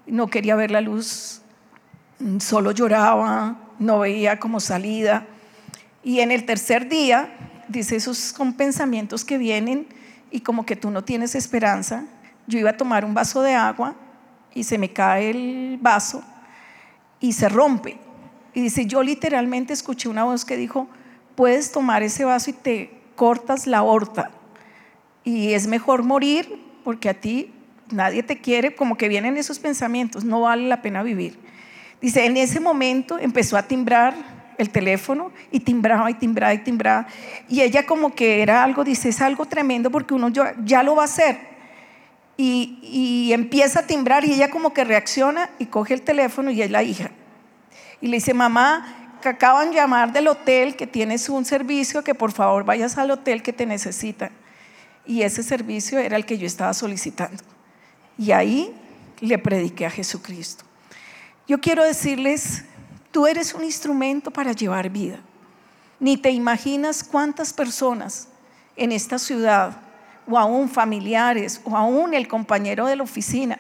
no 0.09 0.27
quería 0.27 0.57
ver 0.57 0.73
la 0.73 0.81
luz, 0.81 1.41
solo 2.41 2.73
lloraba, 2.73 3.57
no 3.79 4.01
veía 4.01 4.41
como 4.41 4.59
salida. 4.59 5.25
Y 6.03 6.19
en 6.19 6.33
el 6.33 6.47
tercer 6.47 6.89
día, 6.89 7.33
dice, 7.69 7.95
esos 7.95 8.19
son 8.19 8.55
pensamientos 8.55 9.25
que 9.25 9.39
vienen 9.39 9.87
y 10.33 10.41
como 10.41 10.67
que 10.67 10.75
tú 10.75 10.91
no 10.91 11.05
tienes 11.05 11.37
esperanza. 11.37 12.07
Yo 12.49 12.59
iba 12.59 12.71
a 12.71 12.77
tomar 12.77 13.05
un 13.05 13.15
vaso 13.15 13.43
de 13.43 13.55
agua 13.55 13.95
y 14.53 14.65
se 14.65 14.79
me 14.79 14.93
cae 14.93 15.31
el 15.31 15.79
vaso 15.81 16.25
y 17.21 17.35
se 17.35 17.49
rompe. 17.49 17.99
Y 18.53 18.63
dice, 18.63 18.85
yo 18.87 19.05
literalmente 19.05 19.73
escuché 19.73 20.09
una 20.09 20.25
voz 20.25 20.45
que 20.45 20.57
dijo, 20.57 20.89
puedes 21.37 21.71
tomar 21.71 22.03
ese 22.03 22.25
vaso 22.25 22.51
y 22.51 22.55
te 22.55 23.01
cortas 23.15 23.69
la 23.69 23.79
aorta. 23.79 24.33
Y 25.25 25.53
es 25.53 25.67
mejor 25.67 26.03
morir 26.03 26.61
porque 26.85 27.09
a 27.09 27.15
ti 27.15 27.53
nadie 27.91 28.23
te 28.23 28.41
quiere, 28.41 28.75
como 28.75 28.97
que 28.97 29.09
vienen 29.09 29.37
esos 29.37 29.59
pensamientos, 29.59 30.25
no 30.25 30.43
vale 30.43 30.69
la 30.69 30.83
pena 30.83 31.03
vivir. 31.03 31.39
Dice, 32.01 32.25
en 32.25 32.37
ese 32.37 32.61
momento 32.61 33.19
empezó 33.19 33.57
a 33.57 33.63
timbrar 33.63 34.15
el 34.57 34.71
teléfono 34.71 35.33
y 35.51 35.61
timbraba 35.61 36.11
y 36.11 36.15
timbraba 36.15 36.55
y 36.55 36.59
timbraba. 36.59 37.07
Y 37.49 37.61
ella 37.61 37.87
como 37.87 38.15
que 38.15 38.43
era 38.43 38.63
algo, 38.63 38.85
dice, 38.85 39.09
es 39.09 39.21
algo 39.21 39.47
tremendo 39.47 39.91
porque 39.91 40.15
uno 40.15 40.29
ya, 40.29 40.83
lo 40.83 40.97
va 40.97 41.03
a 41.03 41.05
hacer. 41.07 41.51
Y, 42.37 42.79
y, 42.83 43.33
empieza 43.35 43.81
a 43.81 43.87
timbrar 43.87 44.25
y 44.25 44.33
ella 44.33 44.49
como 44.49 44.73
que 44.73 44.85
reacciona 44.85 45.51
y 45.59 45.67
coge 45.67 45.93
el 45.93 46.03
teléfono 46.03 46.51
y 46.51 46.63
es 46.63 46.71
la 46.71 46.83
hija. 46.83 47.11
Y 48.01 48.09
le 48.09 48.17
dice, 48.17 48.33
mamá, 48.33 49.19
que 49.21 49.29
acaban 49.29 49.71
de 49.71 49.77
llamar 49.77 50.13
del 50.13 50.27
hotel 50.29 50.75
que 50.75 50.87
tienes 50.87 51.29
un 51.29 51.45
servicio, 51.45 52.03
que 52.03 52.15
por 52.15 52.33
favor 52.33 52.65
vayas 52.65 52.97
al 52.97 53.11
hotel 53.11 53.43
que 53.43 53.53
te 53.53 53.67
necesitan. 53.67 54.31
Y 55.11 55.25
ese 55.25 55.43
servicio 55.43 55.99
era 55.99 56.17
el 56.17 56.25
que 56.25 56.39
yo 56.39 56.47
estaba 56.47 56.73
solicitando. 56.73 57.43
Y 58.17 58.31
ahí 58.31 58.73
le 59.19 59.39
prediqué 59.39 59.85
a 59.85 59.91
Jesucristo. 59.91 60.65
Yo 61.49 61.61
quiero 61.61 61.83
decirles, 61.83 62.63
tú 63.11 63.27
eres 63.27 63.53
un 63.53 63.65
instrumento 63.65 64.31
para 64.31 64.53
llevar 64.53 64.89
vida. 64.89 65.19
Ni 65.99 66.17
te 66.17 66.31
imaginas 66.31 67.03
cuántas 67.03 67.53
personas 67.53 68.29
en 68.77 68.93
esta 68.93 69.19
ciudad, 69.19 69.79
o 70.29 70.39
aún 70.39 70.69
familiares, 70.69 71.61
o 71.65 71.77
aún 71.77 72.15
el 72.15 72.29
compañero 72.29 72.87
de 72.87 72.95
la 72.95 73.03
oficina, 73.03 73.59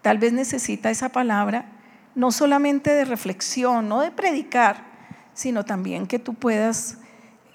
tal 0.00 0.16
vez 0.16 0.32
necesita 0.32 0.90
esa 0.90 1.10
palabra, 1.10 1.66
no 2.14 2.32
solamente 2.32 2.88
de 2.88 3.04
reflexión, 3.04 3.86
no 3.86 4.00
de 4.00 4.10
predicar, 4.10 4.82
sino 5.34 5.66
también 5.66 6.06
que 6.06 6.18
tú 6.18 6.32
puedas 6.32 6.96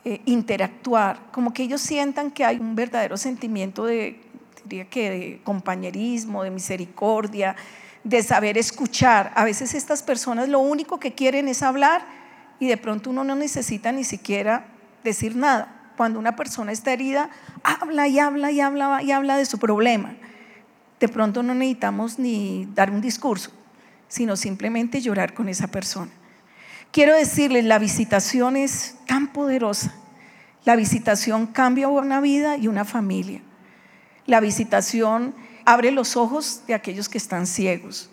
eh, 0.05 0.21
interactuar, 0.25 1.19
como 1.31 1.53
que 1.53 1.63
ellos 1.63 1.81
sientan 1.81 2.31
que 2.31 2.45
hay 2.45 2.57
un 2.57 2.75
verdadero 2.75 3.17
sentimiento 3.17 3.85
de, 3.85 4.21
diría 4.63 4.85
que 4.85 5.09
de 5.09 5.41
compañerismo, 5.43 6.43
de 6.43 6.51
misericordia, 6.51 7.55
de 8.03 8.23
saber 8.23 8.57
escuchar. 8.57 9.31
A 9.35 9.43
veces 9.43 9.73
estas 9.73 10.03
personas 10.03 10.47
lo 10.47 10.59
único 10.59 10.99
que 10.99 11.13
quieren 11.13 11.47
es 11.47 11.63
hablar 11.63 12.05
y 12.59 12.67
de 12.67 12.77
pronto 12.77 13.09
uno 13.09 13.23
no 13.23 13.35
necesita 13.35 13.91
ni 13.91 14.03
siquiera 14.03 14.67
decir 15.03 15.35
nada. 15.35 15.91
Cuando 15.97 16.17
una 16.17 16.35
persona 16.35 16.71
está 16.71 16.93
herida, 16.93 17.29
habla 17.63 18.07
y 18.07 18.19
habla 18.19 18.51
y 18.51 18.61
habla 18.61 19.03
y 19.03 19.11
habla 19.11 19.37
de 19.37 19.45
su 19.45 19.59
problema. 19.59 20.15
De 20.99 21.09
pronto 21.09 21.43
no 21.43 21.53
necesitamos 21.53 22.19
ni 22.19 22.69
dar 22.73 22.89
un 22.89 23.01
discurso, 23.01 23.51
sino 24.07 24.37
simplemente 24.37 25.01
llorar 25.01 25.33
con 25.33 25.49
esa 25.49 25.67
persona. 25.67 26.11
Quiero 26.91 27.15
decirles, 27.15 27.65
la 27.65 27.77
visitación 27.77 28.57
es 28.57 28.95
tan 29.05 29.27
poderosa. 29.31 29.93
La 30.65 30.75
visitación 30.75 31.47
cambia 31.47 31.87
una 31.87 32.19
vida 32.19 32.57
y 32.57 32.67
una 32.67 32.83
familia. 32.83 33.41
La 34.25 34.39
visitación 34.39 35.35
abre 35.65 35.91
los 35.91 36.17
ojos 36.17 36.63
de 36.67 36.73
aquellos 36.73 37.07
que 37.07 37.19
están 37.19 37.45
ciegos. 37.45 38.09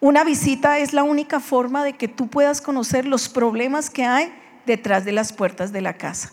Una 0.00 0.24
visita 0.24 0.78
es 0.78 0.92
la 0.92 1.04
única 1.04 1.40
forma 1.40 1.84
de 1.84 1.94
que 1.94 2.08
tú 2.08 2.28
puedas 2.28 2.60
conocer 2.60 3.06
los 3.06 3.28
problemas 3.28 3.88
que 3.90 4.04
hay 4.04 4.32
detrás 4.66 5.04
de 5.04 5.12
las 5.12 5.32
puertas 5.32 5.72
de 5.72 5.80
la 5.80 5.94
casa. 5.94 6.32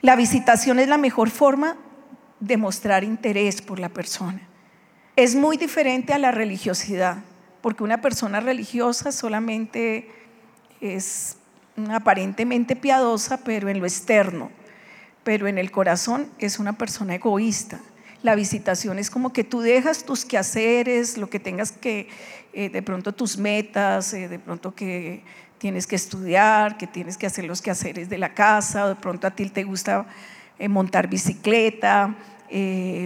La 0.00 0.16
visitación 0.16 0.78
es 0.78 0.88
la 0.88 0.98
mejor 0.98 1.30
forma 1.30 1.76
de 2.40 2.56
mostrar 2.56 3.04
interés 3.04 3.62
por 3.62 3.78
la 3.78 3.88
persona. 3.88 4.40
Es 5.14 5.36
muy 5.36 5.56
diferente 5.56 6.12
a 6.12 6.18
la 6.18 6.32
religiosidad, 6.32 7.18
porque 7.60 7.84
una 7.84 8.00
persona 8.00 8.40
religiosa 8.40 9.12
solamente 9.12 10.08
es 10.82 11.36
aparentemente 11.90 12.76
piadosa, 12.76 13.38
pero 13.38 13.68
en 13.70 13.78
lo 13.78 13.86
externo, 13.86 14.50
pero 15.24 15.46
en 15.46 15.56
el 15.56 15.70
corazón 15.70 16.28
es 16.38 16.58
una 16.58 16.74
persona 16.74 17.14
egoísta. 17.14 17.80
La 18.22 18.34
visitación 18.34 18.98
es 18.98 19.10
como 19.10 19.32
que 19.32 19.42
tú 19.44 19.60
dejas 19.60 20.04
tus 20.04 20.24
quehaceres, 20.24 21.16
lo 21.16 21.30
que 21.30 21.40
tengas 21.40 21.72
que, 21.72 22.08
eh, 22.52 22.68
de 22.68 22.82
pronto 22.82 23.12
tus 23.12 23.38
metas, 23.38 24.12
eh, 24.12 24.28
de 24.28 24.38
pronto 24.38 24.74
que 24.74 25.24
tienes 25.58 25.86
que 25.86 25.96
estudiar, 25.96 26.76
que 26.76 26.86
tienes 26.86 27.16
que 27.16 27.26
hacer 27.26 27.44
los 27.44 27.62
quehaceres 27.62 28.08
de 28.08 28.18
la 28.18 28.34
casa, 28.34 28.88
de 28.88 28.96
pronto 28.96 29.26
a 29.26 29.30
ti 29.30 29.48
te 29.48 29.64
gusta 29.64 30.06
eh, 30.58 30.68
montar 30.68 31.08
bicicleta, 31.08 32.14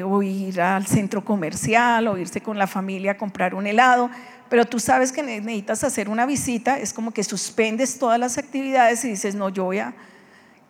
o 0.04 0.22
ir 0.24 0.60
al 0.60 0.88
centro 0.88 1.24
comercial, 1.24 2.08
o 2.08 2.18
irse 2.18 2.40
con 2.40 2.58
la 2.58 2.66
familia 2.66 3.12
a 3.12 3.16
comprar 3.16 3.54
un 3.54 3.68
helado, 3.68 4.10
pero 4.48 4.64
tú 4.64 4.78
sabes 4.78 5.12
que 5.12 5.22
necesitas 5.22 5.84
hacer 5.84 6.08
una 6.08 6.26
visita, 6.26 6.78
es 6.78 6.92
como 6.92 7.12
que 7.12 7.24
suspendes 7.24 7.98
todas 7.98 8.18
las 8.18 8.38
actividades 8.38 9.04
y 9.04 9.08
dices, 9.08 9.34
no, 9.34 9.48
yo 9.48 9.64
voy 9.64 9.78
a, 9.78 9.94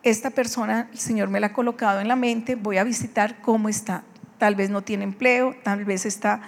esta 0.02 0.30
persona, 0.30 0.88
el 0.92 0.98
Señor 0.98 1.28
me 1.28 1.40
la 1.40 1.48
ha 1.48 1.52
colocado 1.52 2.00
en 2.00 2.08
la 2.08 2.16
mente, 2.16 2.54
voy 2.54 2.78
a 2.78 2.84
visitar 2.84 3.40
cómo 3.42 3.68
está 3.68 4.04
tal 4.38 4.54
vez 4.54 4.70
no 4.70 4.82
tiene 4.82 5.04
empleo, 5.04 5.54
tal 5.62 5.84
vez 5.84 6.06
está 6.06 6.40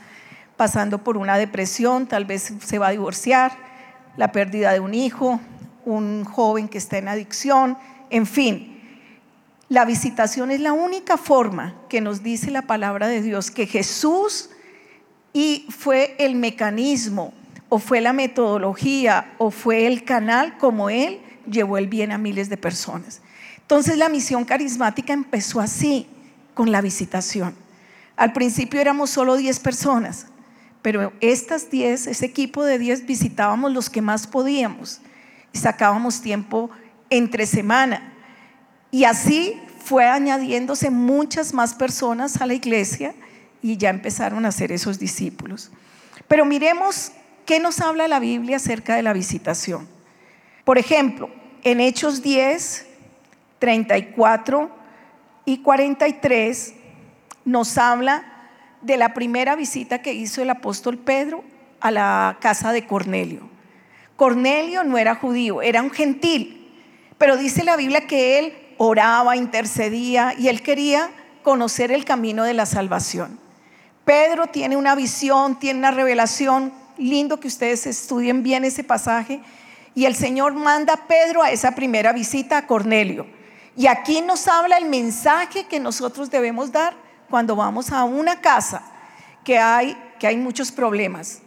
pasando 0.56 0.98
por 0.98 1.16
una 1.16 1.36
depresión, 1.36 2.06
tal 2.06 2.24
vez 2.24 2.52
se 2.62 2.78
va 2.78 2.88
a 2.88 2.90
divorciar, 2.90 3.52
la 4.16 4.32
pérdida 4.32 4.72
de 4.72 4.80
un 4.80 4.94
hijo, 4.94 5.40
un 5.84 6.24
joven 6.24 6.68
que 6.68 6.78
está 6.78 6.98
en 6.98 7.08
adicción, 7.08 7.78
en 8.10 8.26
fin. 8.26 8.74
La 9.68 9.84
visitación 9.84 10.50
es 10.50 10.60
la 10.60 10.72
única 10.72 11.16
forma 11.16 11.74
que 11.88 12.00
nos 12.00 12.22
dice 12.22 12.50
la 12.50 12.62
palabra 12.62 13.06
de 13.06 13.22
Dios 13.22 13.50
que 13.50 13.66
Jesús 13.66 14.50
y 15.38 15.66
fue 15.68 16.16
el 16.18 16.34
mecanismo 16.34 17.32
o 17.68 17.78
fue 17.78 18.00
la 18.00 18.12
metodología 18.12 19.34
o 19.38 19.52
fue 19.52 19.86
el 19.86 20.02
canal 20.02 20.58
como 20.58 20.90
Él 20.90 21.20
llevó 21.48 21.78
el 21.78 21.86
bien 21.86 22.10
a 22.10 22.18
miles 22.18 22.48
de 22.48 22.56
personas. 22.56 23.20
Entonces 23.58 23.98
la 23.98 24.08
misión 24.08 24.44
carismática 24.44 25.12
empezó 25.12 25.60
así, 25.60 26.08
con 26.54 26.72
la 26.72 26.80
visitación. 26.80 27.54
Al 28.16 28.32
principio 28.32 28.80
éramos 28.80 29.10
solo 29.10 29.36
10 29.36 29.60
personas, 29.60 30.26
pero 30.82 31.12
estas 31.20 31.70
10, 31.70 32.08
ese 32.08 32.26
equipo 32.26 32.64
de 32.64 32.80
10 32.80 33.06
visitábamos 33.06 33.72
los 33.72 33.88
que 33.88 34.02
más 34.02 34.26
podíamos 34.26 35.00
y 35.52 35.58
sacábamos 35.58 36.20
tiempo 36.20 36.68
entre 37.10 37.46
semana. 37.46 38.12
Y 38.90 39.04
así 39.04 39.54
fue 39.84 40.08
añadiéndose 40.08 40.90
muchas 40.90 41.54
más 41.54 41.74
personas 41.74 42.40
a 42.40 42.46
la 42.46 42.54
iglesia 42.54 43.14
y 43.62 43.76
ya 43.76 43.90
empezaron 43.90 44.46
a 44.46 44.52
ser 44.52 44.72
esos 44.72 44.98
discípulos. 44.98 45.70
Pero 46.26 46.44
miremos 46.44 47.12
qué 47.46 47.60
nos 47.60 47.80
habla 47.80 48.08
la 48.08 48.20
Biblia 48.20 48.56
acerca 48.56 48.94
de 48.96 49.02
la 49.02 49.12
visitación. 49.12 49.88
Por 50.64 50.78
ejemplo, 50.78 51.30
en 51.64 51.80
Hechos 51.80 52.22
10, 52.22 52.86
34 53.58 54.70
y 55.44 55.58
43 55.58 56.74
nos 57.44 57.78
habla 57.78 58.24
de 58.82 58.96
la 58.96 59.14
primera 59.14 59.56
visita 59.56 60.02
que 60.02 60.12
hizo 60.12 60.42
el 60.42 60.50
apóstol 60.50 60.98
Pedro 60.98 61.42
a 61.80 61.90
la 61.90 62.36
casa 62.40 62.72
de 62.72 62.86
Cornelio. 62.86 63.48
Cornelio 64.16 64.84
no 64.84 64.98
era 64.98 65.14
judío, 65.14 65.62
era 65.62 65.82
un 65.82 65.90
gentil, 65.90 66.70
pero 67.18 67.36
dice 67.36 67.64
la 67.64 67.76
Biblia 67.76 68.06
que 68.06 68.38
él 68.38 68.52
oraba, 68.76 69.36
intercedía 69.36 70.34
y 70.38 70.48
él 70.48 70.62
quería 70.62 71.10
conocer 71.42 71.92
el 71.92 72.04
camino 72.04 72.44
de 72.44 72.54
la 72.54 72.66
salvación. 72.66 73.38
Pedro 74.08 74.46
tiene 74.46 74.74
una 74.74 74.94
visión, 74.94 75.58
tiene 75.58 75.80
una 75.80 75.90
revelación, 75.90 76.72
lindo 76.96 77.38
que 77.38 77.46
ustedes 77.46 77.86
estudien 77.86 78.42
bien 78.42 78.64
ese 78.64 78.82
pasaje, 78.82 79.38
y 79.94 80.06
el 80.06 80.14
Señor 80.14 80.54
manda 80.54 80.94
a 80.94 81.06
Pedro 81.06 81.42
a 81.42 81.50
esa 81.50 81.72
primera 81.72 82.14
visita 82.14 82.56
a 82.56 82.66
Cornelio. 82.66 83.26
Y 83.76 83.86
aquí 83.86 84.22
nos 84.22 84.48
habla 84.48 84.78
el 84.78 84.86
mensaje 84.86 85.66
que 85.66 85.78
nosotros 85.78 86.30
debemos 86.30 86.72
dar 86.72 86.94
cuando 87.28 87.54
vamos 87.54 87.92
a 87.92 88.04
una 88.04 88.40
casa 88.40 88.82
que 89.44 89.58
hay, 89.58 89.94
que 90.18 90.26
hay 90.26 90.38
muchos 90.38 90.72
problemas, 90.72 91.40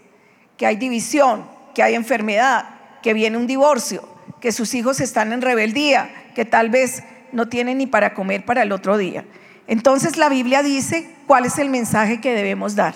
que 0.56 0.68
hay 0.68 0.76
división, 0.76 1.48
que 1.74 1.82
hay 1.82 1.96
enfermedad, 1.96 2.76
que 3.02 3.16
viene 3.16 3.38
un 3.38 3.48
divorcio, 3.48 4.08
que 4.40 4.52
sus 4.52 4.76
hijos 4.76 5.00
están 5.00 5.34
en 5.34 5.42
rebeldía, 5.42 6.12
que 6.36 6.46
tal 6.46 6.70
vez 6.70 7.02
no 7.32 7.48
tienen 7.50 7.80
ni 7.80 7.88
para 7.88 8.14
comer 8.14 8.46
para 8.46 8.62
el 8.62 8.72
otro 8.72 9.00
día. 9.00 9.26
Entonces 9.72 10.18
la 10.18 10.28
Biblia 10.28 10.64
dice 10.64 11.10
cuál 11.28 11.46
es 11.46 11.58
el 11.58 11.70
mensaje 11.70 12.20
que 12.20 12.34
debemos 12.34 12.76
dar. 12.76 12.96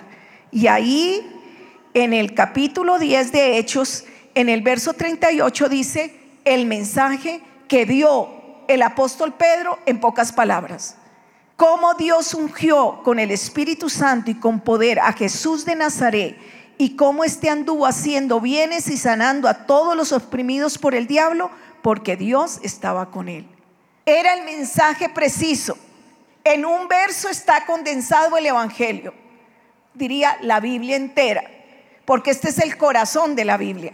Y 0.51 0.67
ahí, 0.67 1.25
en 1.93 2.11
el 2.11 2.33
capítulo 2.33 2.99
10 2.99 3.31
de 3.31 3.57
Hechos, 3.57 4.03
en 4.33 4.49
el 4.49 4.59
verso 4.61 4.91
38 4.91 5.69
dice 5.69 6.13
el 6.43 6.65
mensaje 6.65 7.39
que 7.69 7.85
dio 7.85 8.27
el 8.67 8.81
apóstol 8.81 9.33
Pedro 9.35 9.79
en 9.85 10.01
pocas 10.01 10.33
palabras. 10.33 10.97
Cómo 11.55 11.93
Dios 11.93 12.33
ungió 12.33 13.01
con 13.05 13.19
el 13.19 13.31
Espíritu 13.31 13.89
Santo 13.89 14.29
y 14.31 14.35
con 14.35 14.59
poder 14.59 14.99
a 14.99 15.13
Jesús 15.13 15.63
de 15.63 15.77
Nazaret 15.77 16.37
y 16.77 16.97
cómo 16.97 17.23
éste 17.23 17.49
anduvo 17.49 17.85
haciendo 17.85 18.41
bienes 18.41 18.89
y 18.89 18.97
sanando 18.97 19.47
a 19.47 19.65
todos 19.65 19.95
los 19.95 20.11
oprimidos 20.11 20.77
por 20.77 20.93
el 20.93 21.07
diablo, 21.07 21.49
porque 21.81 22.17
Dios 22.17 22.59
estaba 22.63 23.11
con 23.11 23.29
él. 23.29 23.47
Era 24.05 24.33
el 24.33 24.43
mensaje 24.43 25.07
preciso. 25.07 25.77
En 26.45 26.63
un 26.63 26.87
verso 26.87 27.27
está 27.27 27.65
condensado 27.65 28.37
el 28.37 28.45
Evangelio, 28.45 29.15
diría 29.95 30.37
la 30.41 30.59
Biblia 30.59 30.95
entera, 30.95 31.43
porque 32.05 32.29
este 32.29 32.49
es 32.49 32.59
el 32.59 32.77
corazón 32.77 33.35
de 33.35 33.45
la 33.45 33.57
Biblia. 33.57 33.93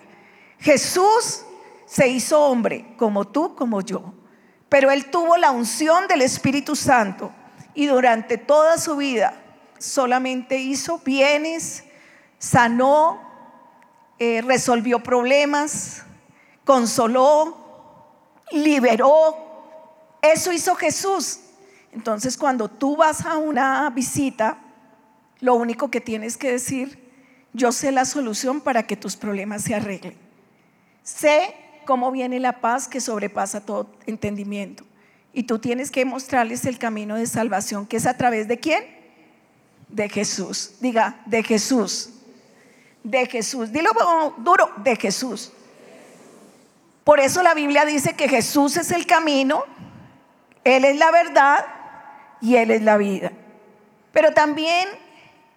Jesús 0.59 1.45
se 1.85 2.09
hizo 2.09 2.41
hombre, 2.41 2.93
como 2.97 3.25
tú, 3.25 3.55
como 3.55 3.79
yo, 3.79 4.13
pero 4.67 4.91
él 4.91 5.09
tuvo 5.09 5.37
la 5.37 5.51
unción 5.51 6.09
del 6.09 6.23
Espíritu 6.23 6.75
Santo 6.75 7.31
y 7.73 7.85
durante 7.85 8.37
toda 8.37 8.77
su 8.77 8.97
vida 8.97 9.33
solamente 9.79 10.57
hizo 10.57 10.97
bienes, 10.99 11.85
sanó, 12.37 13.21
eh, 14.19 14.41
resolvió 14.41 15.01
problemas, 15.01 16.03
consoló, 16.65 17.57
liberó. 18.51 19.37
Eso 20.21 20.51
hizo 20.51 20.75
Jesús. 20.75 21.39
Entonces 21.91 22.37
cuando 22.37 22.69
tú 22.69 22.95
vas 22.95 23.25
a 23.25 23.37
una 23.37 23.89
visita, 23.89 24.57
lo 25.39 25.55
único 25.55 25.89
que 25.89 26.01
tienes 26.01 26.37
que 26.37 26.51
decir, 26.51 26.99
yo 27.53 27.71
sé 27.71 27.91
la 27.91 28.05
solución 28.05 28.61
para 28.61 28.83
que 28.83 28.95
tus 28.95 29.15
problemas 29.15 29.63
se 29.63 29.75
arreglen. 29.75 30.15
Sé 31.03 31.55
cómo 31.85 32.11
viene 32.11 32.39
la 32.39 32.61
paz 32.61 32.87
que 32.87 33.01
sobrepasa 33.01 33.65
todo 33.65 33.89
entendimiento. 34.05 34.85
Y 35.33 35.43
tú 35.43 35.59
tienes 35.59 35.91
que 35.91 36.05
mostrarles 36.05 36.65
el 36.65 36.77
camino 36.77 37.15
de 37.15 37.25
salvación, 37.25 37.85
que 37.85 37.97
es 37.97 38.05
a 38.05 38.17
través 38.17 38.47
de 38.47 38.59
quién? 38.59 38.83
De 39.87 40.07
Jesús. 40.09 40.75
Diga, 40.79 41.21
de 41.25 41.43
Jesús 41.43 42.11
de 43.03 43.25
Jesús. 43.25 43.71
Dilo 43.71 43.91
duro, 44.37 44.71
de 44.77 44.95
Jesús. 44.95 45.51
Por 47.03 47.19
eso 47.19 47.41
la 47.41 47.53
Biblia 47.53 47.85
dice 47.85 48.13
que 48.13 48.29
Jesús 48.29 48.77
es 48.77 48.91
el 48.91 49.05
camino, 49.05 49.63
Él 50.63 50.85
es 50.85 50.97
la 50.97 51.11
verdad 51.11 51.65
y 52.41 52.55
Él 52.55 52.71
es 52.71 52.81
la 52.81 52.97
vida. 52.97 53.31
Pero 54.11 54.33
también 54.33 54.87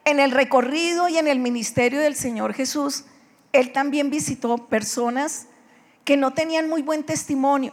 en 0.05 0.21
el 0.21 0.31
recorrido 0.31 1.09
y 1.09 1.19
en 1.19 1.29
el 1.29 1.39
ministerio 1.39 2.01
del 2.01 2.15
Señor 2.15 2.55
Jesús, 2.55 3.05
Él 3.53 3.73
también 3.73 4.11
visitó 4.11 4.59
personas 4.69 5.49
que 6.05 6.17
no 6.17 6.35
tenían 6.35 6.69
muy 6.69 6.83
buen 6.83 7.05
testimonio, 7.05 7.73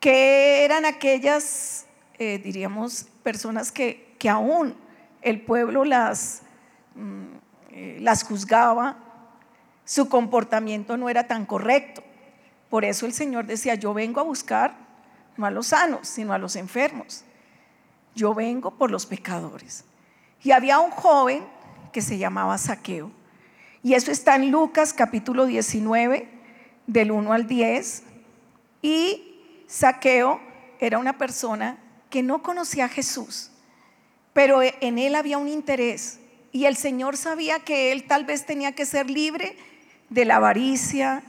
que 0.00 0.64
eran 0.64 0.84
aquellas, 0.84 1.86
eh, 2.18 2.40
diríamos, 2.42 3.06
personas 3.22 3.70
que, 3.70 4.14
que 4.18 4.28
aún 4.28 4.74
el 5.22 5.40
pueblo 5.40 5.84
las... 5.84 6.42
Mm, 6.94 7.44
eh, 7.76 7.98
las 8.00 8.22
juzgaba, 8.22 8.96
su 9.84 10.08
comportamiento 10.08 10.96
no 10.96 11.08
era 11.10 11.26
tan 11.26 11.44
correcto. 11.44 12.04
Por 12.70 12.84
eso 12.84 13.04
el 13.04 13.12
Señor 13.12 13.46
decía, 13.46 13.74
yo 13.74 13.92
vengo 13.92 14.20
a 14.20 14.22
buscar 14.22 14.76
no 15.36 15.44
a 15.44 15.50
los 15.50 15.66
sanos, 15.68 16.06
sino 16.06 16.32
a 16.32 16.38
los 16.38 16.54
enfermos. 16.54 17.24
Yo 18.14 18.34
vengo 18.34 18.72
por 18.72 18.90
los 18.90 19.06
pecadores. 19.06 19.84
Y 20.42 20.50
había 20.52 20.78
un 20.78 20.90
joven 20.90 21.44
que 21.92 22.02
se 22.02 22.18
llamaba 22.18 22.58
Saqueo. 22.58 23.10
Y 23.82 23.94
eso 23.94 24.10
está 24.10 24.36
en 24.36 24.50
Lucas 24.50 24.92
capítulo 24.92 25.46
19, 25.46 26.28
del 26.86 27.10
1 27.10 27.32
al 27.32 27.46
10. 27.46 28.02
Y 28.82 29.40
Saqueo 29.66 30.40
era 30.78 30.98
una 30.98 31.18
persona 31.18 31.78
que 32.10 32.22
no 32.22 32.42
conocía 32.42 32.84
a 32.84 32.88
Jesús, 32.88 33.50
pero 34.32 34.60
en 34.62 34.98
él 34.98 35.14
había 35.14 35.38
un 35.38 35.48
interés 35.48 36.20
y 36.52 36.66
el 36.66 36.76
Señor 36.76 37.16
sabía 37.16 37.58
que 37.58 37.90
él 37.90 38.04
tal 38.04 38.24
vez 38.24 38.46
tenía 38.46 38.72
que 38.72 38.86
ser 38.86 39.10
libre 39.10 39.56
de 40.08 40.24
la 40.24 40.36
avaricia, 40.36 41.24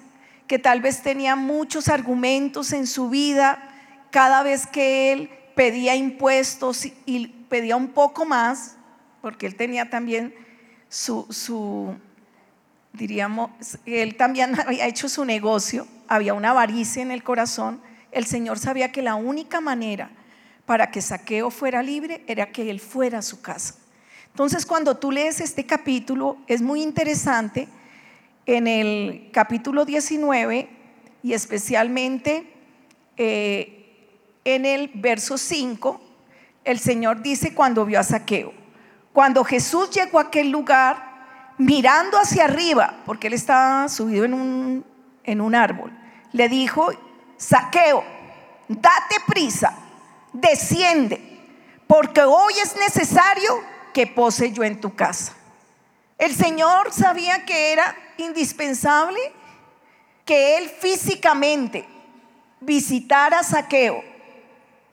que 0.45 0.59
tal 0.59 0.81
vez 0.81 1.01
tenía 1.01 1.35
muchos 1.35 1.87
argumentos 1.87 2.71
en 2.73 2.85
su 2.85 3.09
vida 3.09 3.57
cada 4.11 4.43
vez 4.43 4.67
que 4.67 5.11
él 5.11 5.29
pedía 5.55 5.95
impuestos 5.95 6.85
y 7.05 7.27
pedía 7.49 7.75
un 7.75 7.89
poco 7.89 8.25
más, 8.25 8.75
porque 9.21 9.47
él 9.47 9.55
tenía 9.55 9.89
también 9.89 10.35
su, 10.89 11.25
su 11.29 11.95
diríamos, 12.93 13.51
él 13.85 14.15
también 14.15 14.59
había 14.65 14.87
hecho 14.87 15.09
su 15.09 15.25
negocio, 15.25 15.87
había 16.07 16.33
una 16.33 16.51
avaricia 16.51 17.01
en 17.01 17.11
el 17.11 17.23
corazón, 17.23 17.81
el 18.11 18.25
Señor 18.25 18.59
sabía 18.59 18.91
que 18.91 19.01
la 19.01 19.15
única 19.15 19.59
manera 19.61 20.09
para 20.65 20.89
que 20.89 21.01
Saqueo 21.01 21.51
fuera 21.51 21.83
libre 21.83 22.23
era 22.27 22.51
que 22.51 22.69
él 22.69 22.79
fuera 22.79 23.19
a 23.19 23.21
su 23.21 23.41
casa. 23.41 23.75
Entonces, 24.27 24.65
cuando 24.65 24.97
tú 24.97 25.11
lees 25.11 25.39
este 25.39 25.65
capítulo, 25.65 26.37
es 26.47 26.61
muy 26.61 26.81
interesante. 26.81 27.67
En 28.45 28.67
el 28.67 29.29
capítulo 29.31 29.85
19 29.85 30.69
y 31.23 31.33
especialmente 31.33 32.51
eh, 33.17 33.84
en 34.45 34.65
el 34.65 34.91
verso 34.93 35.37
5, 35.37 35.99
el 36.63 36.79
Señor 36.79 37.21
dice 37.21 37.53
cuando 37.53 37.85
vio 37.85 37.99
a 37.99 38.03
Saqueo, 38.03 38.53
cuando 39.11 39.43
Jesús 39.43 39.89
llegó 39.89 40.19
a 40.19 40.23
aquel 40.23 40.51
lugar, 40.51 41.53
mirando 41.57 42.17
hacia 42.17 42.45
arriba, 42.45 43.01
porque 43.05 43.27
él 43.27 43.33
estaba 43.33 43.89
subido 43.89 44.23
en 44.25 44.33
un, 44.33 44.85
en 45.23 45.41
un 45.41 45.55
árbol, 45.55 45.91
le 46.31 46.47
dijo, 46.47 46.89
Saqueo, 47.37 48.03
date 48.67 49.15
prisa, 49.25 49.75
desciende, 50.31 51.21
porque 51.87 52.23
hoy 52.23 52.53
es 52.61 52.75
necesario 52.77 53.63
que 53.93 54.05
pose 54.05 54.51
yo 54.51 54.63
en 54.63 54.79
tu 54.79 54.95
casa. 54.95 55.33
El 56.17 56.35
Señor 56.35 56.93
sabía 56.93 57.45
que 57.45 57.73
era 57.73 57.95
indispensable 58.17 59.19
que 60.23 60.57
Él 60.57 60.69
físicamente 60.69 61.87
visitara 62.59 63.39
a 63.39 63.43
Saqueo, 63.43 64.14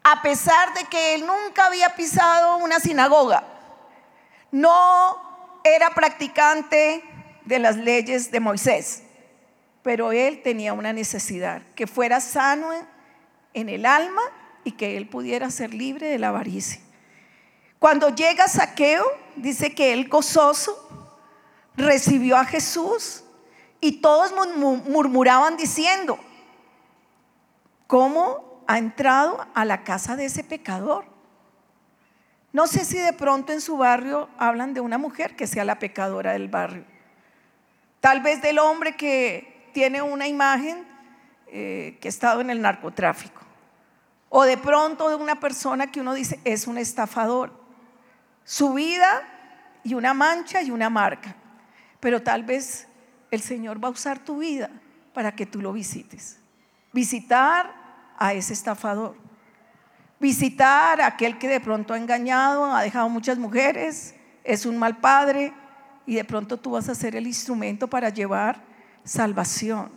a 0.03 0.23
pesar 0.23 0.75
de 0.75 0.85
que 0.85 1.15
Él 1.15 1.27
nunca 1.27 1.67
había 1.67 1.95
pisado 1.95 2.57
una 2.59 2.81
sinagoga, 2.81 3.45
no 4.51 5.61
era 5.65 5.91
practicante 5.91 7.05
de 7.45 7.59
las 7.59 7.77
leyes 7.77 8.31
de 8.31 8.41
Moisés, 8.41 9.03
pero 9.83 10.13
Él 10.13 10.43
tenía 10.43 10.73
una 10.73 10.93
necesidad, 10.93 11.63
que 11.75 11.87
fuera 11.87 12.21
sano 12.21 12.71
en 13.55 13.69
el 13.69 13.87
alma 13.87 14.23
y 14.65 14.73
que 14.73 14.97
Él 14.97 15.09
pudiera 15.09 15.51
ser 15.51 15.75
libre 15.75 16.09
de 16.09 16.19
la 16.19 16.29
avaricia. 16.29 16.81
Cuando 17.83 18.11
llega 18.11 18.47
Saqueo, 18.47 19.05
dice 19.35 19.75
que 19.75 19.93
él 19.93 20.09
gozoso 20.09 20.89
recibió 21.77 22.37
a 22.37 22.45
Jesús 22.45 23.25
y 23.81 24.01
todos 24.01 24.33
murmuraban 24.87 25.57
diciendo, 25.57 26.17
¿cómo 27.89 28.52
ha 28.67 28.79
entrado 28.79 29.47
a 29.55 29.65
la 29.65 29.85
casa 29.85 30.17
de 30.17 30.27
ese 30.27 30.45
pecador? 30.45 31.05
No 32.53 32.67
sé 32.67 32.85
si 32.85 32.99
de 32.99 33.13
pronto 33.13 33.53
en 33.53 33.61
su 33.61 33.77
barrio 33.77 34.29
hablan 34.39 34.75
de 34.75 34.81
una 34.81 34.99
mujer 34.99 35.37
que 35.37 35.47
sea 35.47 35.65
la 35.65 35.79
pecadora 35.79 36.33
del 36.33 36.49
barrio. 36.49 36.85
Tal 38.01 38.21
vez 38.21 38.43
del 38.43 38.59
hombre 38.59 38.97
que 38.97 39.71
tiene 39.73 40.03
una 40.03 40.27
imagen 40.27 40.87
eh, 41.47 41.99
que 42.01 42.09
ha 42.09 42.11
estado 42.11 42.41
en 42.41 42.51
el 42.51 42.61
narcotráfico. 42.61 43.41
O 44.29 44.45
de 44.45 44.59
pronto 44.59 45.09
de 45.09 45.15
una 45.15 45.41
persona 45.41 45.91
que 45.91 46.01
uno 46.01 46.15
dice 46.15 46.41
es 46.45 46.67
un 46.67 46.79
estafador 46.79 47.63
su 48.45 48.75
vida 48.75 49.23
y 49.85 49.95
una 49.95 50.15
mancha 50.15 50.63
y 50.63 50.71
una 50.71 50.91
marca. 50.91 51.35
Pero 52.01 52.23
tal 52.23 52.45
vez 52.45 52.89
el 53.31 53.41
Señor 53.41 53.83
va 53.83 53.89
a 53.89 53.93
usar 53.93 54.19
tu 54.19 54.39
vida 54.39 54.71
para 55.15 55.35
que 55.35 55.47
tú 55.47 55.61
lo 55.61 55.73
visites. 55.73 56.39
Visitar 56.93 57.82
a 58.19 58.35
ese 58.35 58.53
estafador. 58.53 59.17
Visitar 60.21 61.01
a 61.01 61.07
aquel 61.07 61.39
que 61.39 61.49
de 61.49 61.61
pronto 61.61 61.95
ha 61.95 61.99
engañado, 61.99 62.67
ha 62.67 62.83
dejado 62.83 63.09
muchas 63.09 63.39
mujeres, 63.39 64.15
es 64.45 64.67
un 64.67 64.79
mal 64.79 64.99
padre 64.99 65.53
y 66.07 66.15
de 66.15 66.25
pronto 66.25 66.59
tú 66.59 66.73
vas 66.73 66.89
a 66.89 66.95
ser 66.95 67.17
el 67.17 67.27
instrumento 67.27 67.89
para 67.89 68.09
llevar 68.09 68.63
salvación. 69.05 69.91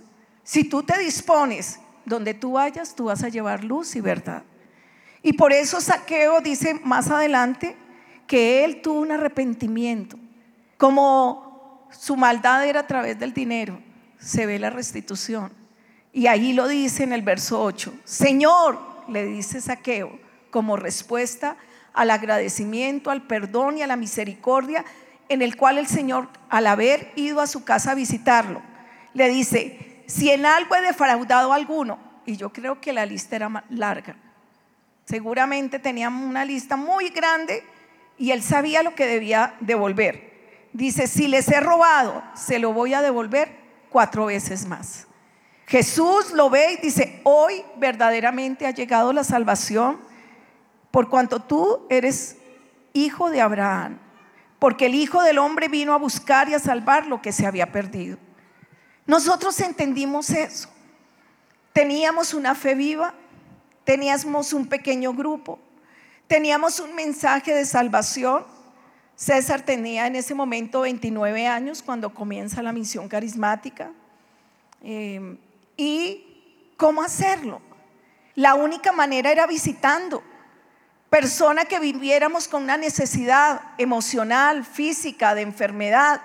Si 0.43 0.63
tú 0.63 0.83
te 0.83 0.97
dispones, 0.99 1.79
donde 2.05 2.33
tú 2.33 2.53
vayas, 2.53 2.95
tú 2.95 3.05
vas 3.05 3.23
a 3.23 3.29
llevar 3.29 3.63
luz 3.63 3.95
y 3.95 4.01
verdad. 4.01 4.43
Y 5.23 5.33
por 5.33 5.51
eso 5.51 5.81
Saqueo 5.81 6.39
dice 6.41 6.79
más 6.83 7.09
adelante, 7.09 7.75
que 8.27 8.63
él 8.63 8.81
tuvo 8.81 8.99
un 9.01 9.11
arrepentimiento, 9.11 10.17
como 10.77 11.87
su 11.91 12.15
maldad 12.15 12.65
era 12.65 12.81
a 12.81 12.87
través 12.87 13.19
del 13.19 13.33
dinero. 13.33 13.81
se 14.19 14.45
ve 14.45 14.57
la 14.57 14.69
restitución. 14.69 15.51
Y 16.15 16.27
ahí 16.27 16.53
lo 16.53 16.69
dice 16.69 17.03
en 17.03 17.11
el 17.11 17.23
verso 17.23 17.61
8, 17.61 17.93
Señor, 18.05 18.79
le 19.09 19.25
dice 19.25 19.59
Saqueo, 19.59 20.17
como 20.49 20.77
respuesta 20.77 21.57
al 21.93 22.09
agradecimiento, 22.09 23.11
al 23.11 23.23
perdón 23.23 23.79
y 23.79 23.81
a 23.81 23.87
la 23.87 23.97
misericordia 23.97 24.85
en 25.27 25.41
el 25.41 25.57
cual 25.57 25.77
el 25.77 25.87
Señor, 25.87 26.29
al 26.47 26.67
haber 26.67 27.11
ido 27.17 27.41
a 27.41 27.47
su 27.47 27.65
casa 27.65 27.91
a 27.91 27.95
visitarlo, 27.95 28.61
le 29.13 29.27
dice, 29.27 30.03
si 30.07 30.31
en 30.31 30.45
algo 30.45 30.73
he 30.75 30.81
defraudado 30.81 31.51
a 31.51 31.57
alguno, 31.57 31.99
y 32.25 32.37
yo 32.37 32.53
creo 32.53 32.79
que 32.79 32.93
la 32.93 33.05
lista 33.05 33.35
era 33.35 33.65
larga, 33.69 34.15
seguramente 35.03 35.79
tenía 35.79 36.07
una 36.07 36.45
lista 36.45 36.77
muy 36.77 37.09
grande 37.09 37.61
y 38.17 38.31
él 38.31 38.41
sabía 38.41 38.83
lo 38.83 38.95
que 38.95 39.05
debía 39.05 39.55
devolver. 39.59 40.69
Dice, 40.71 41.07
si 41.07 41.27
les 41.27 41.49
he 41.49 41.59
robado, 41.59 42.23
se 42.35 42.57
lo 42.57 42.71
voy 42.71 42.93
a 42.93 43.01
devolver 43.01 43.49
cuatro 43.89 44.27
veces 44.27 44.65
más. 44.65 45.07
Jesús 45.67 46.31
lo 46.33 46.49
ve 46.49 46.73
y 46.73 46.85
dice, 46.85 47.19
hoy 47.23 47.63
verdaderamente 47.77 48.67
ha 48.67 48.71
llegado 48.71 49.11
la 49.13 49.23
salvación 49.23 49.99
por 50.91 51.09
cuanto 51.09 51.39
tú 51.39 51.85
eres 51.89 52.37
hijo 52.93 53.29
de 53.29 53.41
Abraham, 53.41 53.99
porque 54.59 54.85
el 54.85 54.95
Hijo 54.95 55.21
del 55.21 55.39
Hombre 55.39 55.67
vino 55.67 55.93
a 55.93 55.97
buscar 55.97 56.47
y 56.49 56.53
a 56.53 56.59
salvar 56.59 57.07
lo 57.07 57.21
que 57.21 57.31
se 57.31 57.45
había 57.45 57.71
perdido. 57.71 58.17
Nosotros 59.05 59.59
entendimos 59.59 60.29
eso. 60.29 60.69
Teníamos 61.73 62.33
una 62.33 62.55
fe 62.55 62.75
viva, 62.75 63.13
teníamos 63.83 64.53
un 64.53 64.67
pequeño 64.67 65.13
grupo, 65.13 65.59
teníamos 66.27 66.79
un 66.79 66.95
mensaje 66.95 67.53
de 67.53 67.65
salvación. 67.65 68.45
César 69.15 69.61
tenía 69.61 70.07
en 70.07 70.15
ese 70.15 70.33
momento 70.33 70.81
29 70.81 71.47
años 71.47 71.81
cuando 71.83 72.13
comienza 72.13 72.61
la 72.61 72.71
misión 72.71 73.09
carismática. 73.09 73.91
Eh, 74.81 75.37
¿Y 75.77 76.73
cómo 76.77 77.01
hacerlo? 77.01 77.61
La 78.35 78.55
única 78.55 78.91
manera 78.91 79.31
era 79.31 79.47
visitando. 79.47 80.23
Persona 81.09 81.65
que 81.65 81.79
viviéramos 81.79 82.47
con 82.47 82.63
una 82.63 82.77
necesidad 82.77 83.61
emocional, 83.77 84.65
física, 84.65 85.35
de 85.35 85.41
enfermedad, 85.41 86.21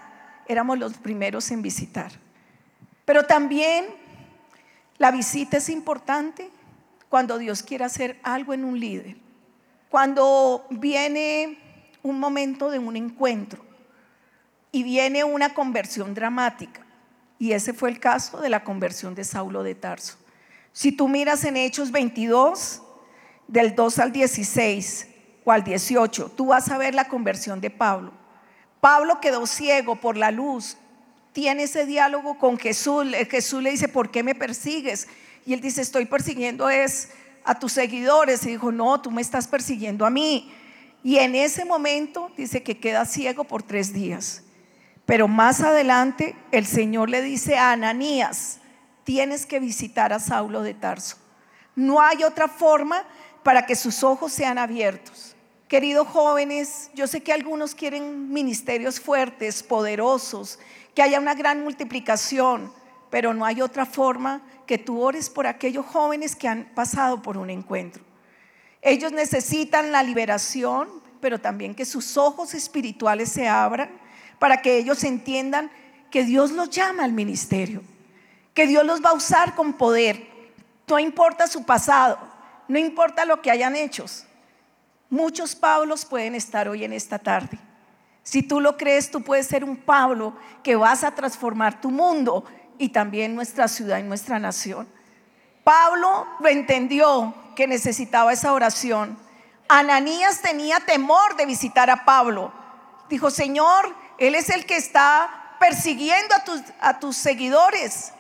éramos 0.48 0.78
los 0.78 0.98
primeros 0.98 1.50
en 1.50 1.62
visitar. 1.62 2.10
Pero 3.04 3.24
también 3.24 3.86
la 4.98 5.10
visita 5.10 5.58
es 5.58 5.68
importante 5.68 6.50
cuando 7.08 7.38
Dios 7.38 7.62
quiere 7.62 7.84
hacer 7.84 8.18
algo 8.22 8.54
en 8.54 8.64
un 8.64 8.78
líder. 8.78 9.16
Cuando 9.88 10.66
viene 10.70 11.58
un 12.02 12.18
momento 12.18 12.70
de 12.70 12.78
un 12.78 12.96
encuentro 12.96 13.64
y 14.72 14.82
viene 14.82 15.24
una 15.24 15.54
conversión 15.54 16.14
dramática. 16.14 16.86
Y 17.40 17.52
ese 17.52 17.72
fue 17.72 17.88
el 17.88 17.98
caso 17.98 18.38
de 18.40 18.50
la 18.50 18.62
conversión 18.62 19.14
de 19.14 19.24
Saulo 19.24 19.62
de 19.62 19.74
Tarso. 19.74 20.18
Si 20.74 20.92
tú 20.92 21.08
miras 21.08 21.42
en 21.44 21.56
Hechos 21.56 21.90
22, 21.90 22.82
del 23.48 23.74
2 23.74 23.98
al 23.98 24.12
16 24.12 25.08
o 25.44 25.50
al 25.50 25.64
18, 25.64 26.32
tú 26.36 26.46
vas 26.46 26.70
a 26.70 26.76
ver 26.76 26.94
la 26.94 27.08
conversión 27.08 27.60
de 27.62 27.70
Pablo. 27.70 28.12
Pablo 28.80 29.20
quedó 29.22 29.46
ciego 29.46 29.96
por 29.96 30.18
la 30.18 30.30
luz, 30.30 30.76
tiene 31.32 31.62
ese 31.62 31.86
diálogo 31.86 32.38
con 32.38 32.58
Jesús. 32.58 33.06
Jesús 33.30 33.62
le 33.62 33.70
dice, 33.70 33.88
¿por 33.88 34.10
qué 34.10 34.22
me 34.22 34.34
persigues? 34.34 35.08
Y 35.46 35.54
él 35.54 35.62
dice, 35.62 35.80
estoy 35.80 36.04
persiguiendo 36.04 36.68
es 36.68 37.10
a 37.44 37.58
tus 37.58 37.72
seguidores. 37.72 38.44
Y 38.44 38.50
dijo, 38.50 38.70
no, 38.70 39.00
tú 39.00 39.10
me 39.10 39.22
estás 39.22 39.48
persiguiendo 39.48 40.04
a 40.04 40.10
mí. 40.10 40.52
Y 41.02 41.16
en 41.16 41.34
ese 41.34 41.64
momento 41.64 42.30
dice 42.36 42.62
que 42.62 42.78
queda 42.78 43.06
ciego 43.06 43.44
por 43.44 43.62
tres 43.62 43.94
días. 43.94 44.42
Pero 45.06 45.28
más 45.28 45.60
adelante 45.60 46.36
el 46.52 46.66
Señor 46.66 47.10
le 47.10 47.22
dice 47.22 47.58
a 47.58 47.72
Ananías, 47.72 48.60
tienes 49.04 49.46
que 49.46 49.60
visitar 49.60 50.12
a 50.12 50.20
Saulo 50.20 50.62
de 50.62 50.74
Tarso. 50.74 51.16
No 51.74 52.00
hay 52.00 52.24
otra 52.24 52.48
forma 52.48 53.04
para 53.42 53.66
que 53.66 53.74
sus 53.74 54.02
ojos 54.02 54.32
sean 54.32 54.58
abiertos. 54.58 55.34
Queridos 55.68 56.08
jóvenes, 56.08 56.90
yo 56.94 57.06
sé 57.06 57.22
que 57.22 57.32
algunos 57.32 57.74
quieren 57.74 58.32
ministerios 58.32 58.98
fuertes, 58.98 59.62
poderosos, 59.62 60.58
que 60.94 61.02
haya 61.02 61.20
una 61.20 61.34
gran 61.34 61.62
multiplicación, 61.62 62.72
pero 63.08 63.34
no 63.34 63.44
hay 63.44 63.62
otra 63.62 63.86
forma 63.86 64.42
que 64.66 64.78
tú 64.78 65.00
ores 65.00 65.30
por 65.30 65.46
aquellos 65.46 65.86
jóvenes 65.86 66.34
que 66.34 66.48
han 66.48 66.64
pasado 66.74 67.22
por 67.22 67.36
un 67.36 67.50
encuentro. 67.50 68.02
Ellos 68.82 69.12
necesitan 69.12 69.92
la 69.92 70.02
liberación, 70.02 70.88
pero 71.20 71.40
también 71.40 71.74
que 71.74 71.84
sus 71.84 72.16
ojos 72.16 72.54
espirituales 72.54 73.30
se 73.30 73.48
abran 73.48 73.90
para 74.40 74.62
que 74.62 74.78
ellos 74.78 75.04
entiendan 75.04 75.70
que 76.10 76.24
Dios 76.24 76.50
los 76.50 76.70
llama 76.70 77.04
al 77.04 77.12
ministerio, 77.12 77.82
que 78.54 78.66
Dios 78.66 78.84
los 78.84 79.04
va 79.04 79.10
a 79.10 79.14
usar 79.14 79.54
con 79.54 79.74
poder. 79.74 80.28
No 80.88 80.98
importa 80.98 81.46
su 81.46 81.64
pasado, 81.64 82.18
no 82.66 82.78
importa 82.78 83.24
lo 83.24 83.40
que 83.42 83.50
hayan 83.50 83.76
hecho. 83.76 84.06
Muchos 85.10 85.54
Pablos 85.54 86.04
pueden 86.04 86.34
estar 86.34 86.68
hoy 86.68 86.84
en 86.84 86.92
esta 86.92 87.18
tarde. 87.18 87.58
Si 88.22 88.42
tú 88.42 88.60
lo 88.60 88.76
crees, 88.78 89.10
tú 89.10 89.22
puedes 89.22 89.46
ser 89.46 89.62
un 89.62 89.76
Pablo 89.76 90.34
que 90.62 90.74
vas 90.74 91.04
a 91.04 91.14
transformar 91.14 91.80
tu 91.80 91.90
mundo 91.90 92.44
y 92.78 92.88
también 92.88 93.34
nuestra 93.34 93.68
ciudad 93.68 93.98
y 93.98 94.04
nuestra 94.04 94.38
nación. 94.38 94.88
Pablo 95.62 96.26
lo 96.40 96.48
entendió 96.48 97.34
que 97.54 97.66
necesitaba 97.66 98.32
esa 98.32 98.54
oración. 98.54 99.18
Ananías 99.68 100.40
tenía 100.40 100.80
temor 100.80 101.36
de 101.36 101.44
visitar 101.44 101.90
a 101.90 102.06
Pablo. 102.06 102.52
Dijo, 103.10 103.30
Señor, 103.30 103.94
Él 104.20 104.36
es 104.36 104.50
el 104.50 104.66
que 104.66 104.76
está 104.76 105.56
persiguiendo 105.58 106.34
a 106.36 106.44
tus, 106.44 106.62
a 106.78 107.00
tus 107.00 107.16
seguidores. 107.16 108.12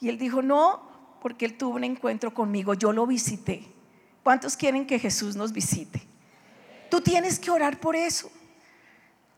Y 0.00 0.08
él 0.08 0.18
dijo, 0.18 0.42
no, 0.42 0.82
porque 1.20 1.44
él 1.44 1.56
tuvo 1.56 1.76
un 1.76 1.84
encuentro 1.84 2.34
conmigo, 2.34 2.74
yo 2.74 2.92
lo 2.92 3.06
visité. 3.06 3.64
¿Cuántos 4.24 4.56
quieren 4.56 4.86
que 4.86 4.98
Jesús 4.98 5.36
nos 5.36 5.52
visite? 5.52 6.02
Tú 6.90 7.02
tienes 7.02 7.38
que 7.38 7.50
orar 7.50 7.78
por 7.78 7.94
eso. 7.94 8.30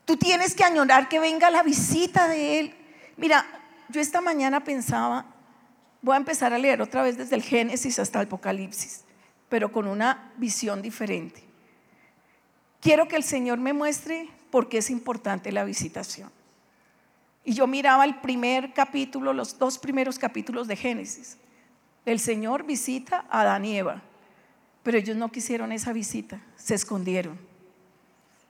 Tú 0.04 0.16
tienes 0.16 0.54
que 0.54 0.62
añorar 0.62 1.08
que 1.08 1.18
venga 1.18 1.50
la 1.50 1.64
visita 1.64 2.28
de 2.28 2.60
Él. 2.60 2.74
Mira, 3.16 3.44
yo 3.88 4.00
esta 4.00 4.20
mañana 4.20 4.62
pensaba, 4.62 5.26
voy 6.00 6.14
a 6.14 6.18
empezar 6.18 6.52
a 6.52 6.58
leer 6.58 6.80
otra 6.80 7.02
vez 7.02 7.18
desde 7.18 7.34
el 7.34 7.42
Génesis 7.42 7.98
hasta 7.98 8.20
el 8.20 8.26
Apocalipsis, 8.26 9.04
pero 9.48 9.72
con 9.72 9.88
una 9.88 10.32
visión 10.36 10.80
diferente. 10.80 11.42
Quiero 12.80 13.08
que 13.08 13.16
el 13.16 13.24
Señor 13.24 13.58
me 13.58 13.72
muestre 13.72 14.28
por 14.50 14.68
qué 14.68 14.78
es 14.78 14.90
importante 14.90 15.52
la 15.52 15.64
visitación. 15.64 16.30
Y 17.44 17.54
yo 17.54 17.66
miraba 17.66 18.04
el 18.04 18.16
primer 18.20 18.74
capítulo, 18.74 19.32
los 19.32 19.58
dos 19.58 19.78
primeros 19.78 20.18
capítulos 20.18 20.66
de 20.66 20.76
Génesis. 20.76 21.38
El 22.04 22.18
Señor 22.18 22.64
visita 22.64 23.24
a 23.30 23.42
Adán 23.42 23.64
y 23.64 23.76
Eva, 23.76 24.02
pero 24.82 24.98
ellos 24.98 25.16
no 25.16 25.30
quisieron 25.30 25.72
esa 25.72 25.92
visita, 25.92 26.40
se 26.56 26.74
escondieron. 26.74 27.38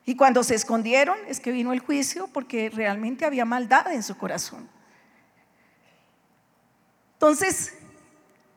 Y 0.06 0.14
cuando 0.14 0.44
se 0.44 0.54
escondieron 0.54 1.18
es 1.26 1.40
que 1.40 1.50
vino 1.50 1.72
el 1.72 1.80
juicio 1.80 2.28
porque 2.28 2.70
realmente 2.70 3.24
había 3.24 3.44
maldad 3.44 3.92
en 3.92 4.02
su 4.02 4.16
corazón. 4.16 4.68
Entonces, 7.14 7.74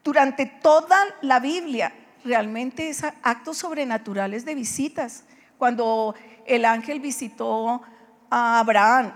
durante 0.04 0.46
toda 0.46 0.98
la 1.22 1.40
Biblia, 1.40 1.94
realmente 2.24 2.90
es 2.90 3.04
actos 3.04 3.58
sobrenaturales 3.58 4.46
de 4.46 4.56
visitas. 4.56 5.24
Cuando 5.60 6.16
el 6.46 6.64
ángel 6.64 7.02
visitó 7.02 7.82
a 8.30 8.60
Abraham, 8.60 9.12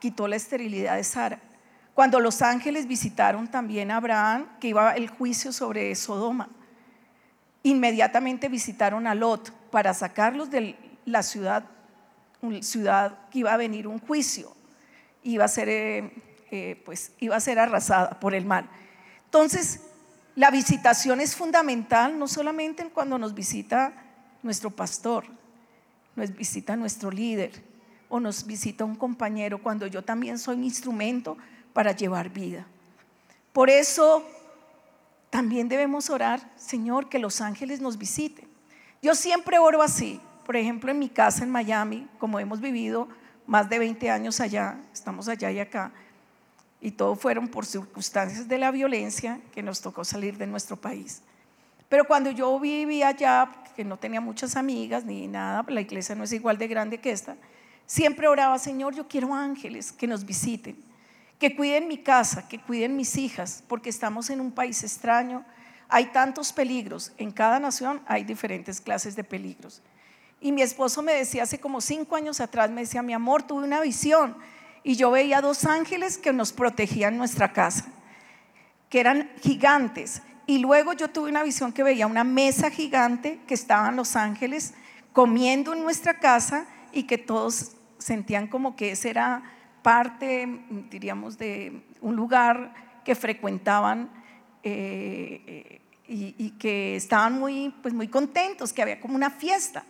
quitó 0.00 0.26
la 0.26 0.36
esterilidad 0.36 0.96
de 0.96 1.04
Sara. 1.04 1.38
Cuando 1.92 2.20
los 2.20 2.40
ángeles 2.40 2.86
visitaron 2.86 3.48
también 3.48 3.90
a 3.90 3.98
Abraham, 3.98 4.46
que 4.58 4.68
iba 4.68 4.92
el 4.92 5.10
juicio 5.10 5.52
sobre 5.52 5.94
Sodoma, 5.94 6.48
inmediatamente 7.62 8.48
visitaron 8.48 9.06
a 9.06 9.14
Lot 9.14 9.50
para 9.70 9.92
sacarlos 9.92 10.50
de 10.50 10.74
la 11.04 11.22
ciudad, 11.22 11.66
ciudad 12.62 13.18
que 13.30 13.40
iba 13.40 13.52
a 13.52 13.58
venir 13.58 13.86
un 13.86 13.98
juicio, 13.98 14.56
iba 15.22 15.44
a 15.44 15.48
ser, 15.48 15.68
eh, 15.68 16.12
eh, 16.50 16.82
pues, 16.86 17.12
iba 17.20 17.36
a 17.36 17.40
ser 17.40 17.58
arrasada 17.58 18.18
por 18.20 18.34
el 18.34 18.46
mal. 18.46 18.70
Entonces, 19.26 19.82
la 20.34 20.50
visitación 20.50 21.20
es 21.20 21.36
fundamental, 21.36 22.18
no 22.18 22.26
solamente 22.26 22.88
cuando 22.88 23.18
nos 23.18 23.34
visita 23.34 23.92
nuestro 24.42 24.70
pastor, 24.70 25.43
nos 26.16 26.34
visita 26.34 26.76
nuestro 26.76 27.10
líder 27.10 27.52
o 28.08 28.20
nos 28.20 28.46
visita 28.46 28.84
un 28.84 28.94
compañero, 28.94 29.62
cuando 29.62 29.86
yo 29.86 30.02
también 30.02 30.38
soy 30.38 30.56
un 30.56 30.64
instrumento 30.64 31.36
para 31.72 31.92
llevar 31.92 32.30
vida. 32.30 32.66
Por 33.52 33.70
eso 33.70 34.24
también 35.30 35.68
debemos 35.68 36.10
orar, 36.10 36.52
Señor, 36.56 37.08
que 37.08 37.18
los 37.18 37.40
ángeles 37.40 37.80
nos 37.80 37.98
visiten. 37.98 38.46
Yo 39.02 39.14
siempre 39.14 39.58
oro 39.58 39.82
así. 39.82 40.20
Por 40.46 40.56
ejemplo, 40.56 40.90
en 40.90 40.98
mi 40.98 41.08
casa 41.08 41.42
en 41.42 41.50
Miami, 41.50 42.08
como 42.18 42.38
hemos 42.38 42.60
vivido 42.60 43.08
más 43.46 43.68
de 43.68 43.78
20 43.78 44.10
años 44.10 44.40
allá, 44.40 44.78
estamos 44.92 45.28
allá 45.28 45.50
y 45.50 45.58
acá, 45.58 45.92
y 46.80 46.90
todo 46.90 47.16
fueron 47.16 47.48
por 47.48 47.64
circunstancias 47.64 48.46
de 48.46 48.58
la 48.58 48.70
violencia 48.70 49.40
que 49.52 49.62
nos 49.62 49.80
tocó 49.80 50.04
salir 50.04 50.36
de 50.36 50.46
nuestro 50.46 50.76
país. 50.76 51.22
Pero 51.88 52.04
cuando 52.06 52.30
yo 52.30 52.58
vivía 52.58 53.08
allá, 53.08 53.50
que 53.76 53.84
no 53.84 53.96
tenía 53.96 54.20
muchas 54.20 54.56
amigas 54.56 55.04
ni 55.04 55.26
nada, 55.26 55.64
la 55.68 55.80
iglesia 55.80 56.14
no 56.14 56.24
es 56.24 56.32
igual 56.32 56.58
de 56.58 56.68
grande 56.68 56.98
que 56.98 57.10
esta, 57.10 57.36
siempre 57.86 58.28
oraba, 58.28 58.58
Señor, 58.58 58.94
yo 58.94 59.08
quiero 59.08 59.34
ángeles 59.34 59.92
que 59.92 60.06
nos 60.06 60.24
visiten 60.24 60.76
que 61.38 61.54
cuiden 61.54 61.88
mi 61.88 61.98
casa, 61.98 62.48
que 62.48 62.58
cuiden 62.58 62.96
mis 62.96 63.16
hijas, 63.16 63.62
porque 63.68 63.90
estamos 63.90 64.30
en 64.30 64.40
un 64.40 64.52
país 64.52 64.82
extraño. 64.82 65.44
Hay 65.88 66.06
tantos 66.06 66.52
peligros. 66.52 67.12
En 67.18 67.30
cada 67.30 67.60
nación 67.60 68.00
hay 68.06 68.24
diferentes 68.24 68.80
clases 68.80 69.16
de 69.16 69.24
peligros. 69.24 69.82
Y 70.40 70.52
mi 70.52 70.62
esposo 70.62 71.02
me 71.02 71.12
decía 71.12 71.42
hace 71.42 71.58
como 71.58 71.80
cinco 71.80 72.16
años 72.16 72.40
atrás, 72.40 72.70
me 72.70 72.82
decía, 72.82 73.02
mi 73.02 73.12
amor, 73.12 73.42
tuve 73.42 73.64
una 73.64 73.80
visión. 73.80 74.36
Y 74.82 74.96
yo 74.96 75.10
veía 75.10 75.40
dos 75.40 75.64
ángeles 75.64 76.18
que 76.18 76.32
nos 76.32 76.52
protegían 76.52 77.16
nuestra 77.16 77.52
casa, 77.52 77.86
que 78.88 79.00
eran 79.00 79.30
gigantes. 79.42 80.22
Y 80.46 80.58
luego 80.58 80.92
yo 80.92 81.08
tuve 81.08 81.30
una 81.30 81.42
visión 81.42 81.72
que 81.72 81.82
veía 81.82 82.06
una 82.06 82.24
mesa 82.24 82.70
gigante 82.70 83.40
que 83.46 83.54
estaban 83.54 83.96
los 83.96 84.14
ángeles 84.16 84.74
comiendo 85.12 85.72
en 85.72 85.82
nuestra 85.82 86.18
casa 86.18 86.66
y 86.92 87.04
que 87.04 87.18
todos 87.18 87.72
sentían 87.98 88.46
como 88.48 88.76
que 88.76 88.92
ese 88.92 89.10
era 89.10 89.42
parte, 89.82 90.60
diríamos, 90.90 91.38
de 91.38 91.84
un 92.00 92.16
lugar 92.16 92.74
que 93.04 93.14
frecuentaban 93.14 94.10
eh, 94.62 95.80
y, 96.06 96.50
que 96.58 96.96
estaban 96.96 97.38
muy, 97.38 97.74
pues 97.82 97.94
muy 97.94 98.08
contentos, 98.08 98.72
que 98.72 98.82
había 98.82 99.00
como 99.00 99.14
una 99.14 99.30
fiesta. 99.30 99.84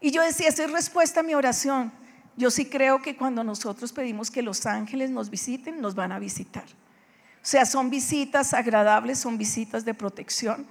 Y 0.00 0.10
yo 0.10 0.22
decía, 0.22 0.48
esa 0.48 0.64
es 0.64 0.72
respuesta 0.72 1.20
a 1.20 1.22
mi 1.22 1.34
oración. 1.34 1.92
Yo 2.36 2.50
sí 2.50 2.66
creo 2.66 3.02
que 3.02 3.16
cuando 3.16 3.44
nosotros 3.44 3.92
pedimos 3.92 4.30
que 4.30 4.42
los 4.42 4.64
ángeles 4.66 5.10
nos 5.10 5.30
visiten, 5.30 5.80
nos 5.80 5.94
van 5.94 6.12
a 6.12 6.18
visitar. 6.18 6.64
O 7.42 7.46
sea, 7.46 7.64
son 7.64 7.88
visitas 7.88 8.52
agradables, 8.52 9.18
son 9.18 9.38
visitas 9.38 9.84
de 9.84 9.94
protección. 9.94 10.66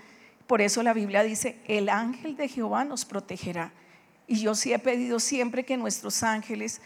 Por 0.46 0.62
eso 0.62 0.84
la 0.84 0.94
Biblia 0.94 1.24
dice, 1.24 1.60
el 1.66 1.90
ángel 1.90 2.36
de 2.36 2.48
Jehová 2.48 2.86
nos 2.86 3.06
protegerá. 3.06 3.72
Y 4.28 4.42
yo 4.42 4.54
sí 4.54 4.72
he 4.72 4.80
pedido 4.80 5.20
siempre 5.20 5.66
que 5.66 5.78
nuestros 5.78 6.22
ángeles 6.22 6.80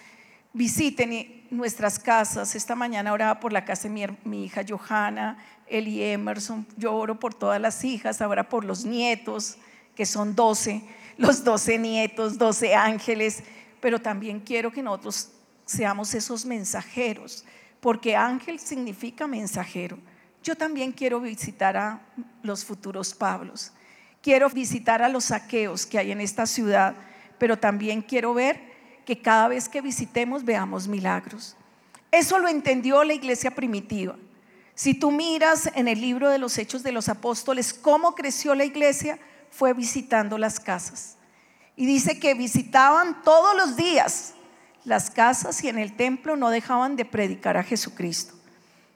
visiten 0.53 1.45
nuestras 1.49 1.99
casas. 1.99 2.55
Esta 2.55 2.75
mañana 2.75 3.11
oraba 3.11 3.41
por 3.41 3.51
la 3.51 3.65
casa 3.65 3.89
de 3.89 4.15
mi, 4.23 4.45
hija 4.45 4.63
Johanna, 4.67 5.37
Eli 5.67 6.01
Emerson. 6.01 6.65
Yo 6.77 6.93
oro 6.93 7.19
por 7.19 7.33
todas 7.33 7.59
las 7.59 7.83
hijas, 7.83 8.21
ahora 8.21 8.47
por 8.47 8.63
los 8.63 8.85
nietos, 8.85 9.57
que 9.95 10.05
son 10.05 10.33
12, 10.33 10.81
los 11.17 11.43
12 11.43 11.77
nietos, 11.77 12.37
12 12.37 12.73
ángeles. 12.73 13.43
Pero 13.81 13.99
también 13.99 14.39
quiero 14.39 14.71
que 14.71 14.81
nosotros 14.81 15.29
seamos 15.65 16.13
esos 16.13 16.45
mensajeros 16.45 17.43
porque 17.83 18.15
ángel 18.15 18.59
significa 18.59 19.27
mensajero. 19.27 19.97
Yo 20.41 20.55
también 20.55 20.93
quiero 20.93 21.19
visitar 21.19 21.75
a 21.75 21.99
los 22.41 22.63
futuros 22.63 23.13
Pablos. 23.13 23.73
Quiero 24.21 24.49
visitar 24.49 25.01
a 25.01 25.09
los 25.09 25.25
saqueos 25.25 25.85
que 25.85 25.99
hay 25.99 26.13
en 26.13 26.21
esta 26.21 26.45
ciudad, 26.45 26.95
pero 27.37 27.59
también 27.59 28.01
quiero 28.01 28.33
ver 28.33 28.57
que 29.05 29.21
cada 29.21 29.49
vez 29.49 29.67
que 29.67 29.81
visitemos 29.81 30.45
veamos 30.45 30.87
milagros. 30.87 31.57
Eso 32.09 32.39
lo 32.39 32.47
entendió 32.47 33.03
la 33.03 33.15
iglesia 33.15 33.51
primitiva. 33.51 34.15
Si 34.75 34.93
tú 34.93 35.11
miras 35.11 35.69
en 35.75 35.89
el 35.89 35.99
libro 35.99 36.29
de 36.29 36.37
los 36.37 36.57
Hechos 36.57 36.83
de 36.83 36.93
los 36.93 37.09
Apóstoles 37.09 37.73
cómo 37.73 38.15
creció 38.15 38.55
la 38.55 38.63
iglesia, 38.63 39.19
fue 39.51 39.73
visitando 39.73 40.37
las 40.37 40.57
casas. 40.57 41.17
Y 41.75 41.85
dice 41.85 42.17
que 42.17 42.33
visitaban 42.33 43.23
todos 43.23 43.57
los 43.57 43.75
días 43.75 44.35
las 44.85 45.09
casas 45.09 45.63
y 45.63 45.69
en 45.69 45.77
el 45.77 45.95
templo 45.95 46.35
no 46.35 46.49
dejaban 46.49 46.95
de 46.95 47.05
predicar 47.05 47.57
a 47.57 47.63
Jesucristo. 47.63 48.33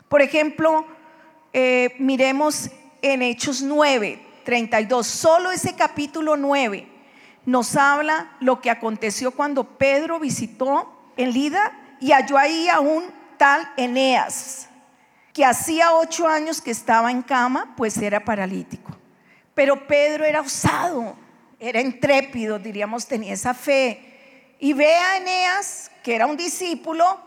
Por 0.10 0.22
ejemplo, 0.22 0.86
eh, 1.54 1.96
miremos 2.00 2.70
en 3.02 3.22
Hechos 3.22 3.62
9, 3.62 4.22
32, 4.44 5.06
solo 5.08 5.52
ese 5.52 5.76
capítulo 5.76 6.38
9 6.38 6.98
nos 7.48 7.78
habla 7.78 8.36
lo 8.42 8.60
que 8.60 8.70
aconteció 8.70 9.32
cuando 9.32 9.64
Pedro 9.78 10.20
visitó 10.20 10.94
en 11.16 11.32
Lida 11.32 11.96
y 12.02 12.12
halló 12.12 12.38
ahí 12.38 12.68
a 12.68 12.82
un 12.82 13.06
tal 13.38 13.72
Eneas, 13.78 14.68
que 15.34 15.46
hacía 15.46 15.94
ocho 15.94 16.28
años 16.28 16.62
que 16.62 16.72
estaba 16.72 17.10
en 17.10 17.22
cama, 17.22 17.74
pues 17.78 17.98
era 18.00 18.26
paralítico. 18.26 18.92
Pero 19.54 19.88
Pedro 19.88 20.26
era 20.26 20.42
osado, 20.42 21.16
era 21.58 21.80
intrépido, 21.80 22.60
diríamos, 22.60 23.08
tenía 23.08 23.34
esa 23.34 23.54
fe 23.54 24.17
y 24.60 24.74
ve 24.74 24.94
a 24.96 25.18
Eneas, 25.18 25.92
que 26.04 26.16
era 26.16 26.26
un 26.26 26.38
discípulo, 26.38 27.20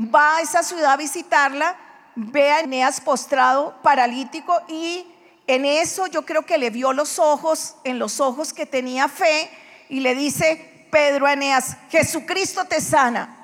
va 0.00 0.36
a 0.36 0.40
esa 0.40 0.62
ciudad 0.62 0.92
a 0.92 0.96
visitarla, 0.96 1.76
ve 2.14 2.50
a 2.50 2.60
Eneas 2.60 3.00
postrado, 3.00 3.74
paralítico, 3.82 4.60
y 4.68 5.06
en 5.46 5.64
eso 5.64 6.06
yo 6.06 6.24
creo 6.24 6.44
que 6.44 6.58
le 6.58 6.70
vio 6.70 6.92
los 6.92 7.18
ojos, 7.18 7.76
en 7.84 7.98
los 7.98 8.20
ojos 8.20 8.52
que 8.52 8.66
tenía 8.66 9.08
fe, 9.08 9.50
y 9.88 10.00
le 10.00 10.14
dice 10.14 10.86
Pedro 10.90 11.26
a 11.26 11.32
Eneas, 11.32 11.76
Jesucristo 11.90 12.64
te 12.66 12.80
sana, 12.80 13.34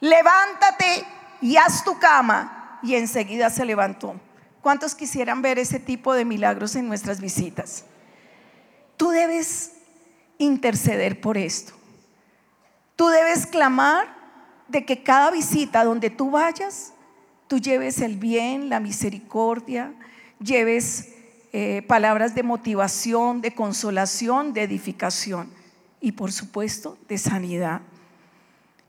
levántate 0.00 1.06
y 1.40 1.56
haz 1.56 1.84
tu 1.84 1.98
cama. 1.98 2.80
Y 2.82 2.94
enseguida 2.94 3.50
se 3.50 3.64
levantó. 3.64 4.20
¿Cuántos 4.62 4.94
quisieran 4.94 5.42
ver 5.42 5.58
ese 5.58 5.80
tipo 5.80 6.14
de 6.14 6.24
milagros 6.24 6.76
en 6.76 6.86
nuestras 6.86 7.20
visitas? 7.20 7.84
Tú 8.96 9.10
debes 9.10 9.72
interceder 10.38 11.20
por 11.20 11.36
esto. 11.36 11.77
Tú 12.98 13.06
debes 13.06 13.46
clamar 13.46 14.08
de 14.66 14.84
que 14.84 15.04
cada 15.04 15.30
visita 15.30 15.84
donde 15.84 16.10
tú 16.10 16.32
vayas, 16.32 16.92
tú 17.46 17.60
lleves 17.60 18.00
el 18.00 18.16
bien, 18.16 18.68
la 18.68 18.80
misericordia, 18.80 19.94
lleves 20.40 21.14
eh, 21.52 21.82
palabras 21.86 22.34
de 22.34 22.42
motivación, 22.42 23.40
de 23.40 23.54
consolación, 23.54 24.52
de 24.52 24.64
edificación 24.64 25.48
y 26.00 26.10
por 26.10 26.32
supuesto 26.32 26.98
de 27.08 27.18
sanidad. 27.18 27.82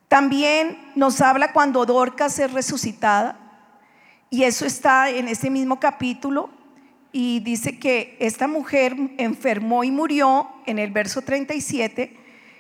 También 0.08 0.92
nos 0.96 1.22
habla 1.22 1.54
cuando 1.54 1.86
Dorcas 1.86 2.40
es 2.40 2.52
resucitada 2.52 3.38
y 4.32 4.42
eso 4.42 4.66
está 4.66 5.12
en 5.12 5.28
ese 5.28 5.52
mismo 5.52 5.80
capítulo 5.80 6.50
y 7.12 7.42
dice 7.42 7.78
que 7.78 8.18
esta 8.20 8.48
mujer 8.48 8.96
enfermó 9.20 9.84
y 9.84 9.92
murió 9.92 10.50
en 10.66 10.80
el 10.80 10.90
verso 10.90 11.22
37 11.22 12.19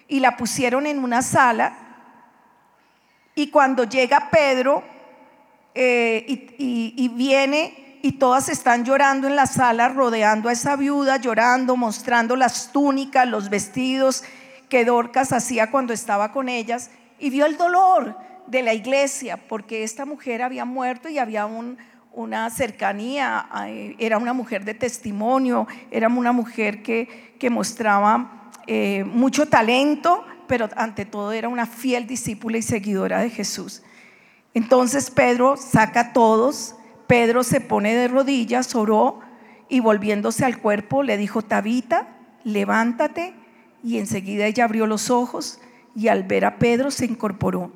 y 0.09 0.19
la 0.19 0.35
pusieron 0.35 0.87
en 0.87 0.99
una 0.99 1.21
sala. 1.21 1.77
Y 3.35 3.49
cuando 3.49 3.85
llega 3.85 4.29
Pedro 4.29 4.83
eh, 5.73 6.25
y, 6.57 7.07
viene 7.09 7.99
y 8.01 8.13
todas 8.13 8.49
están 8.49 8.83
llorando 8.83 9.27
en 9.27 9.35
la 9.35 9.45
sala, 9.45 9.87
rodeando 9.87 10.49
a 10.49 10.51
esa 10.51 10.75
viuda, 10.75 11.17
llorando, 11.17 11.77
mostrando 11.77 12.35
las 12.35 12.71
túnicas, 12.71 13.27
los 13.27 13.49
vestidos 13.49 14.23
que 14.67 14.83
Dorcas 14.83 15.31
hacía 15.31 15.71
cuando 15.71 15.93
estaba 15.93 16.31
con 16.31 16.49
ellas, 16.49 16.89
y 17.19 17.29
vio 17.29 17.45
el 17.45 17.57
dolor 17.57 18.17
de 18.47 18.63
la 18.63 18.73
iglesia, 18.73 19.37
porque 19.37 19.83
esta 19.83 20.05
mujer 20.05 20.41
había 20.41 20.65
muerto 20.65 21.09
y 21.09 21.17
había 21.17 21.45
una 21.45 22.49
cercanía, 22.49 23.47
era 23.97 24.17
una 24.17 24.33
mujer 24.33 24.63
de 24.65 24.73
testimonio, 24.73 25.67
era 25.91 26.07
una 26.07 26.31
mujer 26.31 26.81
que, 26.81 27.35
que 27.37 27.49
mostraba 27.49 28.38
eh, 28.71 29.03
mucho 29.03 29.47
talento, 29.47 30.23
pero 30.45 30.69
ante 30.75 31.03
todo 31.03 31.31
era 31.31 31.49
una 31.49 31.65
fiel 31.65 32.05
discípula 32.05 32.59
y 32.59 32.61
seguidora 32.61 33.19
de 33.19 33.31
Jesús. 33.31 33.81
Entonces 34.53 35.09
Pedro 35.09 35.57
saca 35.57 35.99
a 36.01 36.13
todos, 36.13 36.75
Pedro 37.07 37.43
se 37.43 37.61
pone 37.61 37.95
de 37.95 38.07
rodillas, 38.07 38.75
oró 38.75 39.21
y 39.69 39.79
volviéndose 39.79 40.45
al 40.45 40.59
cuerpo 40.59 41.01
le 41.01 41.17
dijo, 41.17 41.41
Tabita, 41.41 42.09
levántate. 42.43 43.33
Y 43.83 43.97
enseguida 43.97 44.45
ella 44.45 44.65
abrió 44.65 44.85
los 44.85 45.09
ojos 45.09 45.59
y 45.95 46.09
al 46.09 46.21
ver 46.21 46.45
a 46.45 46.59
Pedro 46.59 46.91
se 46.91 47.05
incorporó. 47.05 47.71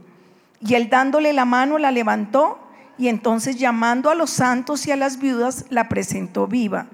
Y 0.60 0.76
él 0.76 0.92
dándole 0.92 1.34
la 1.34 1.46
mano 1.46 1.80
la 1.80 1.90
levantó 1.90 2.60
y 3.00 3.08
entonces 3.08 3.56
llamando 3.56 4.12
a 4.12 4.16
los 4.16 4.30
santos 4.30 4.86
y 4.86 4.92
a 4.92 4.96
las 4.96 5.18
viudas 5.18 5.66
la 5.72 5.90
presentó 5.90 6.46
viva. 6.46 6.86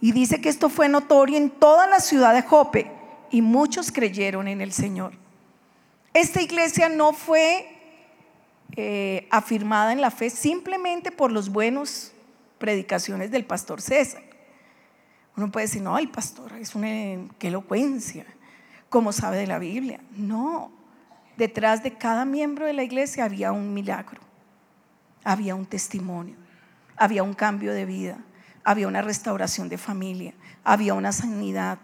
Y 0.00 0.12
dice 0.12 0.40
que 0.40 0.48
esto 0.48 0.70
fue 0.70 0.88
notorio 0.88 1.36
en 1.36 1.50
toda 1.50 1.86
la 1.86 2.00
ciudad 2.00 2.32
de 2.32 2.40
Jope 2.40 3.01
y 3.32 3.40
muchos 3.42 3.90
creyeron 3.90 4.46
en 4.46 4.60
el 4.60 4.72
Señor. 4.72 5.14
Esta 6.12 6.42
iglesia 6.42 6.90
no 6.90 7.14
fue 7.14 7.66
eh, 8.76 9.26
afirmada 9.30 9.92
en 9.92 10.02
la 10.02 10.10
fe 10.10 10.30
simplemente 10.30 11.10
por 11.10 11.32
los 11.32 11.48
buenos 11.48 12.12
predicaciones 12.58 13.30
del 13.30 13.46
pastor 13.46 13.80
César. 13.80 14.22
Uno 15.34 15.50
puede 15.50 15.66
decir, 15.66 15.80
no, 15.80 15.98
el 15.98 16.10
pastor 16.10 16.52
es 16.60 16.74
una 16.74 16.88
qué 17.38 17.48
elocuencia, 17.48 18.26
como 18.90 19.12
sabe 19.12 19.38
de 19.38 19.46
la 19.46 19.58
Biblia. 19.58 20.00
No, 20.10 20.70
detrás 21.38 21.82
de 21.82 21.94
cada 21.94 22.26
miembro 22.26 22.66
de 22.66 22.74
la 22.74 22.82
iglesia 22.82 23.24
había 23.24 23.50
un 23.50 23.72
milagro, 23.72 24.20
había 25.24 25.54
un 25.54 25.64
testimonio, 25.64 26.36
había 26.98 27.22
un 27.22 27.32
cambio 27.32 27.72
de 27.72 27.86
vida, 27.86 28.18
había 28.62 28.88
una 28.88 29.00
restauración 29.00 29.70
de 29.70 29.78
familia, 29.78 30.34
había 30.64 30.92
una 30.92 31.12
sanidad, 31.12 31.78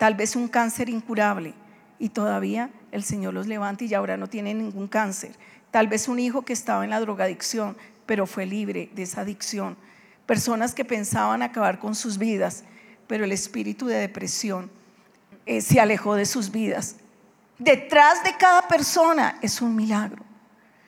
tal 0.00 0.14
vez 0.14 0.34
un 0.34 0.48
cáncer 0.48 0.88
incurable 0.88 1.52
y 1.98 2.08
todavía 2.08 2.70
el 2.90 3.04
Señor 3.04 3.34
los 3.34 3.46
levanta 3.46 3.84
y 3.84 3.92
ahora 3.92 4.16
no 4.16 4.28
tienen 4.28 4.56
ningún 4.56 4.88
cáncer. 4.88 5.32
Tal 5.70 5.88
vez 5.88 6.08
un 6.08 6.18
hijo 6.18 6.40
que 6.40 6.54
estaba 6.54 6.84
en 6.84 6.88
la 6.88 7.00
drogadicción, 7.00 7.76
pero 8.06 8.26
fue 8.26 8.46
libre 8.46 8.88
de 8.94 9.02
esa 9.02 9.20
adicción. 9.20 9.76
Personas 10.24 10.74
que 10.74 10.86
pensaban 10.86 11.42
acabar 11.42 11.78
con 11.78 11.94
sus 11.94 12.16
vidas, 12.16 12.64
pero 13.08 13.26
el 13.26 13.32
espíritu 13.32 13.88
de 13.88 13.96
depresión 13.96 14.70
eh, 15.44 15.60
se 15.60 15.78
alejó 15.80 16.14
de 16.14 16.24
sus 16.24 16.50
vidas. 16.50 16.96
Detrás 17.58 18.24
de 18.24 18.34
cada 18.38 18.68
persona 18.68 19.38
es 19.42 19.60
un 19.60 19.76
milagro. 19.76 20.24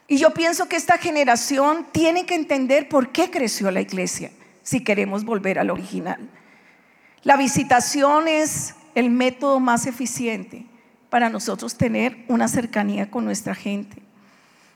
Y 0.09 0.17
yo 0.17 0.31
pienso 0.31 0.71
que 0.71 0.77
esta 0.77 0.97
generación 0.97 1.87
tiene 1.93 2.25
que 2.25 2.35
entender 2.35 2.89
por 2.89 3.13
qué 3.13 3.31
creció 3.31 3.71
la 3.71 3.83
iglesia, 3.83 4.33
si 4.63 4.83
queremos 4.83 5.27
volver 5.27 5.59
al 5.59 5.69
original. 5.69 6.31
La 7.25 7.37
visitación 7.37 8.27
es 8.27 8.75
el 8.95 9.11
método 9.11 9.61
más 9.61 9.87
eficiente 9.87 10.67
para 11.11 11.29
nosotros 11.29 11.77
tener 11.77 12.25
una 12.29 12.49
cercanía 12.49 13.11
con 13.11 13.25
nuestra 13.25 13.55
gente. 13.55 14.03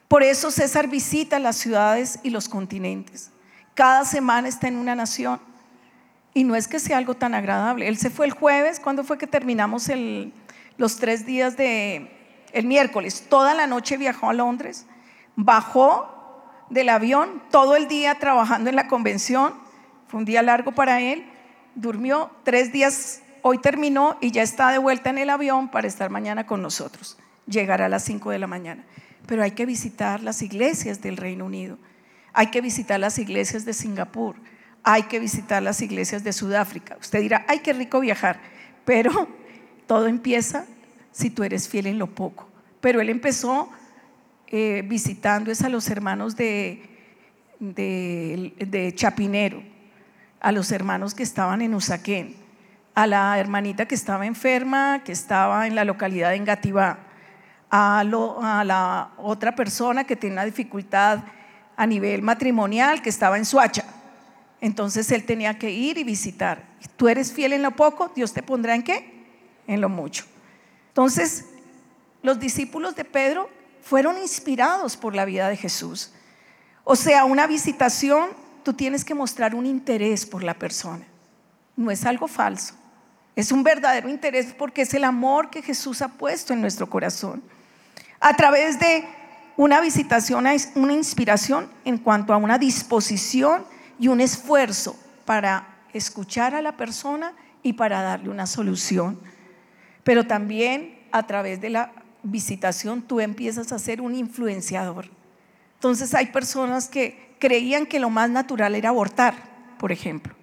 Por 0.08 0.22
eso 0.22 0.50
César 0.50 0.88
visita 0.88 1.38
las 1.38 1.56
ciudades 1.56 2.20
y 2.22 2.30
los 2.30 2.48
continentes. 2.48 3.30
Cada 3.74 4.04
semana 4.04 4.48
está 4.48 4.68
en 4.68 4.76
una 4.76 4.94
nación. 4.94 5.40
Y 6.32 6.44
no 6.44 6.54
es 6.54 6.68
que 6.68 6.78
sea 6.78 6.98
algo 6.98 7.14
tan 7.14 7.34
agradable. 7.34 7.88
Él 7.88 7.96
se 7.96 8.10
fue 8.10 8.26
el 8.26 8.32
jueves, 8.32 8.78
¿cuándo 8.78 9.04
fue 9.04 9.16
que 9.18 9.26
terminamos 9.26 9.90
los 10.76 10.96
tres 10.98 11.24
días 11.24 11.56
de 11.56 12.10
el 12.52 12.66
miércoles? 12.66 13.24
Toda 13.28 13.54
la 13.54 13.66
noche 13.66 13.96
viajó 13.96 14.28
a 14.28 14.34
Londres, 14.34 14.86
bajó 15.34 16.12
del 16.68 16.90
avión, 16.90 17.42
todo 17.50 17.74
el 17.76 17.88
día 17.88 18.18
trabajando 18.18 18.68
en 18.68 18.76
la 18.76 18.86
convención. 18.86 19.54
Fue 20.08 20.18
un 20.18 20.26
día 20.26 20.42
largo 20.42 20.72
para 20.72 21.00
él. 21.00 21.24
Durmió 21.74 22.30
tres 22.44 22.72
días, 22.72 23.22
hoy 23.46 23.58
terminó 23.58 24.16
y 24.20 24.30
ya 24.30 24.42
está 24.42 24.70
de 24.70 24.78
vuelta 24.78 25.10
en 25.10 25.18
el 25.18 25.30
avión 25.30 25.68
para 25.68 25.86
estar 25.86 26.10
mañana 26.10 26.46
con 26.46 26.62
nosotros. 26.62 27.16
Llegará 27.46 27.86
a 27.86 27.88
las 27.88 28.04
cinco 28.04 28.30
de 28.30 28.38
la 28.38 28.46
mañana. 28.46 28.84
Pero 29.26 29.42
hay 29.42 29.52
que 29.52 29.66
visitar 29.66 30.22
las 30.22 30.42
iglesias 30.42 31.00
del 31.00 31.16
Reino 31.16 31.44
Unido. 31.44 31.78
Hay 32.32 32.48
que 32.48 32.60
visitar 32.60 32.98
las 32.98 33.18
iglesias 33.18 33.64
de 33.64 33.72
Singapur 33.72 34.36
hay 34.88 35.02
que 35.02 35.18
visitar 35.18 35.64
las 35.64 35.82
iglesias 35.82 36.22
de 36.22 36.32
Sudáfrica. 36.32 36.96
Usted 37.00 37.20
dirá, 37.20 37.44
ay, 37.48 37.58
qué 37.58 37.72
rico 37.72 37.98
viajar, 37.98 38.38
pero 38.84 39.26
todo 39.88 40.06
empieza 40.06 40.64
si 41.10 41.28
tú 41.28 41.42
eres 41.42 41.68
fiel 41.68 41.88
en 41.88 41.98
lo 41.98 42.06
poco. 42.06 42.48
Pero 42.80 43.00
él 43.00 43.08
empezó 43.08 43.68
eh, 44.46 44.84
visitando 44.86 45.50
a 45.50 45.68
los 45.68 45.90
hermanos 45.90 46.36
de, 46.36 46.88
de, 47.58 48.92
Chapinero, 48.94 49.60
a 50.38 50.52
los 50.52 50.70
hermanos 50.70 51.14
que 51.14 51.24
estaban 51.24 51.62
en 51.62 51.74
Usaquén, 51.74 52.36
a 52.96 53.06
la 53.06 53.38
hermanita 53.38 53.86
que 53.86 53.94
estaba 53.94 54.26
enferma, 54.26 55.02
que 55.04 55.12
estaba 55.12 55.68
en 55.68 55.76
la 55.76 55.84
localidad 55.84 56.30
de 56.30 56.36
Engativá, 56.36 56.98
a, 57.70 58.00
a 58.00 58.64
la 58.64 59.10
otra 59.18 59.54
persona 59.54 60.02
que 60.02 60.16
tiene 60.16 60.34
una 60.34 60.44
dificultad 60.44 61.20
a 61.76 61.86
nivel 61.86 62.22
matrimonial, 62.22 63.00
que 63.00 63.10
estaba 63.10 63.38
en 63.38 63.44
Suacha 63.44 63.84
entonces 64.60 65.10
él 65.10 65.24
tenía 65.24 65.58
que 65.58 65.70
ir 65.70 65.98
y 65.98 66.04
visitar. 66.04 66.64
Tú 66.96 67.08
eres 67.08 67.32
fiel 67.32 67.52
en 67.52 67.62
lo 67.62 67.72
poco, 67.72 68.10
Dios 68.14 68.32
te 68.32 68.42
pondrá 68.42 68.74
en 68.74 68.82
qué? 68.82 69.26
En 69.66 69.80
lo 69.80 69.88
mucho. 69.88 70.24
Entonces, 70.88 71.46
los 72.22 72.38
discípulos 72.38 72.96
de 72.96 73.04
Pedro 73.04 73.50
fueron 73.82 74.18
inspirados 74.18 74.96
por 74.96 75.14
la 75.14 75.24
vida 75.24 75.48
de 75.48 75.56
Jesús. 75.56 76.12
O 76.84 76.96
sea, 76.96 77.24
una 77.24 77.46
visitación, 77.46 78.30
tú 78.64 78.72
tienes 78.72 79.04
que 79.04 79.14
mostrar 79.14 79.54
un 79.54 79.66
interés 79.66 80.24
por 80.24 80.42
la 80.42 80.54
persona. 80.54 81.06
No 81.76 81.90
es 81.90 82.04
algo 82.06 82.26
falso. 82.26 82.74
Es 83.36 83.52
un 83.52 83.62
verdadero 83.62 84.08
interés 84.08 84.54
porque 84.56 84.82
es 84.82 84.94
el 84.94 85.04
amor 85.04 85.50
que 85.50 85.60
Jesús 85.60 86.00
ha 86.00 86.08
puesto 86.08 86.54
en 86.54 86.62
nuestro 86.62 86.88
corazón. 86.88 87.42
A 88.18 88.34
través 88.34 88.80
de 88.80 89.04
una 89.58 89.80
visitación, 89.82 90.46
una 90.74 90.92
inspiración 90.94 91.68
en 91.84 91.98
cuanto 91.98 92.32
a 92.32 92.38
una 92.38 92.58
disposición 92.58 93.64
y 93.98 94.08
un 94.08 94.22
esfuerzo 94.22 94.98
para 95.26 95.68
escuchar 95.92 96.54
a 96.54 96.62
la 96.62 96.76
persona 96.78 97.34
y 97.62 97.74
para 97.74 98.00
darle 98.00 98.30
una 98.30 98.46
solución. 98.46 99.20
Pero 100.02 100.26
también 100.26 100.98
a 101.12 101.26
través 101.26 101.60
de 101.60 101.70
la 101.70 101.92
visitación 102.22 103.02
tú 103.02 103.20
empiezas 103.20 103.70
a 103.70 103.78
ser 103.78 104.00
un 104.00 104.14
influenciador. 104.14 105.10
Entonces 105.74 106.14
hay 106.14 106.26
personas 106.26 106.88
que 106.88 107.36
creían 107.38 107.84
que 107.84 108.00
lo 108.00 108.08
más 108.08 108.30
natural 108.30 108.74
era 108.74 108.88
abortar, 108.88 109.34
por 109.78 109.92
ejemplo. 109.92 110.34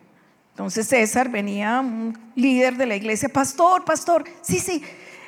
Entonces 0.53 0.87
César 0.87 1.29
venía, 1.29 1.79
un 1.79 2.15
líder 2.35 2.77
de 2.77 2.85
la 2.85 2.95
iglesia, 2.95 3.27
pastor, 3.27 3.83
pastor, 3.85 4.23
sí, 4.43 4.59
sí, 4.59 4.83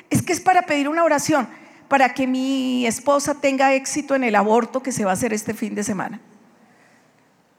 es 0.08 0.22
que 0.22 0.32
es 0.32 0.40
para 0.40 0.62
pedir 0.62 0.88
una 0.88 1.02
oración, 1.02 1.48
para 1.88 2.14
que 2.14 2.28
mi 2.28 2.86
esposa 2.86 3.34
tenga 3.34 3.74
éxito 3.74 4.14
en 4.14 4.22
el 4.22 4.36
aborto 4.36 4.84
que 4.84 4.92
se 4.92 5.04
va 5.04 5.10
a 5.10 5.14
hacer 5.14 5.32
este 5.32 5.52
fin 5.52 5.74
de 5.74 5.82
semana. 5.82 6.20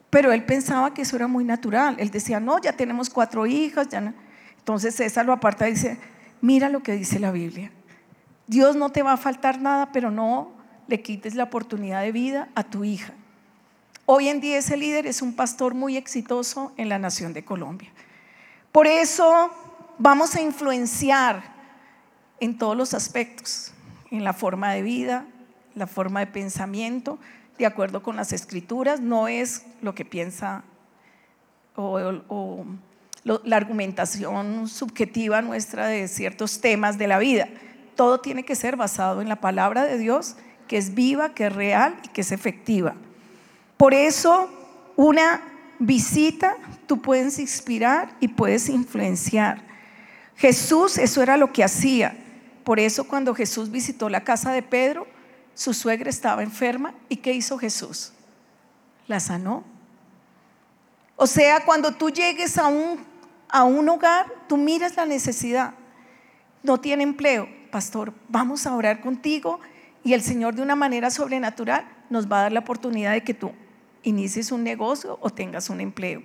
Pero 0.08 0.32
él 0.32 0.44
pensaba 0.44 0.94
que 0.94 1.02
eso 1.02 1.16
era 1.16 1.26
muy 1.26 1.44
natural. 1.44 1.96
Él 1.98 2.10
decía, 2.10 2.40
no, 2.40 2.58
ya 2.58 2.72
tenemos 2.72 3.10
cuatro 3.10 3.46
hijas. 3.46 3.88
Ya 3.88 4.14
Entonces 4.56 4.94
César 4.94 5.26
lo 5.26 5.34
aparta 5.34 5.68
y 5.68 5.72
dice, 5.72 5.98
mira 6.40 6.70
lo 6.70 6.82
que 6.82 6.92
dice 6.92 7.18
la 7.18 7.30
Biblia. 7.30 7.70
Dios 8.46 8.76
no 8.76 8.90
te 8.90 9.02
va 9.02 9.12
a 9.12 9.16
faltar 9.18 9.60
nada, 9.60 9.92
pero 9.92 10.10
no 10.10 10.52
le 10.86 11.02
quites 11.02 11.34
la 11.34 11.44
oportunidad 11.44 12.00
de 12.00 12.12
vida 12.12 12.48
a 12.54 12.64
tu 12.64 12.84
hija. 12.84 13.12
Hoy 14.10 14.28
en 14.28 14.40
día 14.40 14.56
ese 14.56 14.78
líder 14.78 15.06
es 15.06 15.20
un 15.20 15.34
pastor 15.34 15.74
muy 15.74 15.98
exitoso 15.98 16.72
en 16.78 16.88
la 16.88 16.98
nación 16.98 17.34
de 17.34 17.44
Colombia. 17.44 17.90
Por 18.72 18.86
eso 18.86 19.50
vamos 19.98 20.34
a 20.34 20.40
influenciar 20.40 21.42
en 22.40 22.56
todos 22.56 22.74
los 22.74 22.94
aspectos, 22.94 23.74
en 24.10 24.24
la 24.24 24.32
forma 24.32 24.72
de 24.72 24.80
vida, 24.80 25.26
la 25.74 25.86
forma 25.86 26.20
de 26.20 26.26
pensamiento, 26.26 27.18
de 27.58 27.66
acuerdo 27.66 28.02
con 28.02 28.16
las 28.16 28.32
escrituras, 28.32 28.98
no 28.98 29.28
es 29.28 29.66
lo 29.82 29.94
que 29.94 30.06
piensa 30.06 30.64
o, 31.76 32.64
la 33.24 33.56
argumentación 33.56 34.68
subjetiva 34.68 35.42
nuestra 35.42 35.86
de 35.86 36.08
ciertos 36.08 36.62
temas 36.62 36.96
de 36.96 37.08
la 37.08 37.18
vida. 37.18 37.46
Todo 37.94 38.20
tiene 38.20 38.46
que 38.46 38.54
ser 38.54 38.76
basado 38.76 39.20
en 39.20 39.28
la 39.28 39.42
palabra 39.42 39.84
de 39.84 39.98
Dios, 39.98 40.36
que 40.66 40.78
es 40.78 40.94
viva, 40.94 41.34
que 41.34 41.48
es 41.48 41.52
real 41.52 42.00
y 42.04 42.08
que 42.08 42.22
es 42.22 42.32
efectiva. 42.32 42.94
Por 43.78 43.94
eso, 43.94 44.50
una 44.96 45.40
visita 45.78 46.56
tú 46.86 47.00
puedes 47.00 47.38
inspirar 47.38 48.12
y 48.18 48.26
puedes 48.26 48.68
influenciar. 48.68 49.62
Jesús 50.36 50.98
eso 50.98 51.22
era 51.22 51.36
lo 51.36 51.52
que 51.52 51.62
hacía. 51.62 52.16
Por 52.64 52.80
eso 52.80 53.04
cuando 53.04 53.34
Jesús 53.34 53.70
visitó 53.70 54.08
la 54.08 54.24
casa 54.24 54.50
de 54.50 54.62
Pedro, 54.62 55.06
su 55.54 55.72
suegra 55.72 56.10
estaba 56.10 56.42
enferma 56.42 56.92
y 57.08 57.16
¿qué 57.16 57.32
hizo 57.32 57.56
Jesús? 57.56 58.12
La 59.06 59.20
sanó. 59.20 59.62
O 61.14 61.28
sea, 61.28 61.64
cuando 61.64 61.92
tú 61.92 62.10
llegues 62.10 62.58
a 62.58 62.66
un, 62.66 62.98
a 63.48 63.62
un 63.62 63.88
hogar, 63.88 64.26
tú 64.48 64.56
miras 64.56 64.96
la 64.96 65.06
necesidad. 65.06 65.74
No 66.64 66.80
tiene 66.80 67.04
empleo, 67.04 67.48
pastor, 67.70 68.12
vamos 68.28 68.66
a 68.66 68.74
orar 68.74 69.00
contigo 69.00 69.60
y 70.02 70.14
el 70.14 70.22
Señor 70.22 70.56
de 70.56 70.62
una 70.62 70.74
manera 70.74 71.10
sobrenatural 71.10 71.86
nos 72.10 72.30
va 72.30 72.40
a 72.40 72.42
dar 72.42 72.52
la 72.52 72.60
oportunidad 72.60 73.12
de 73.12 73.22
que 73.22 73.34
tú 73.34 73.52
inicies 74.02 74.52
un 74.52 74.64
negocio 74.64 75.18
o 75.20 75.30
tengas 75.30 75.70
un 75.70 75.80
empleo. 75.80 76.22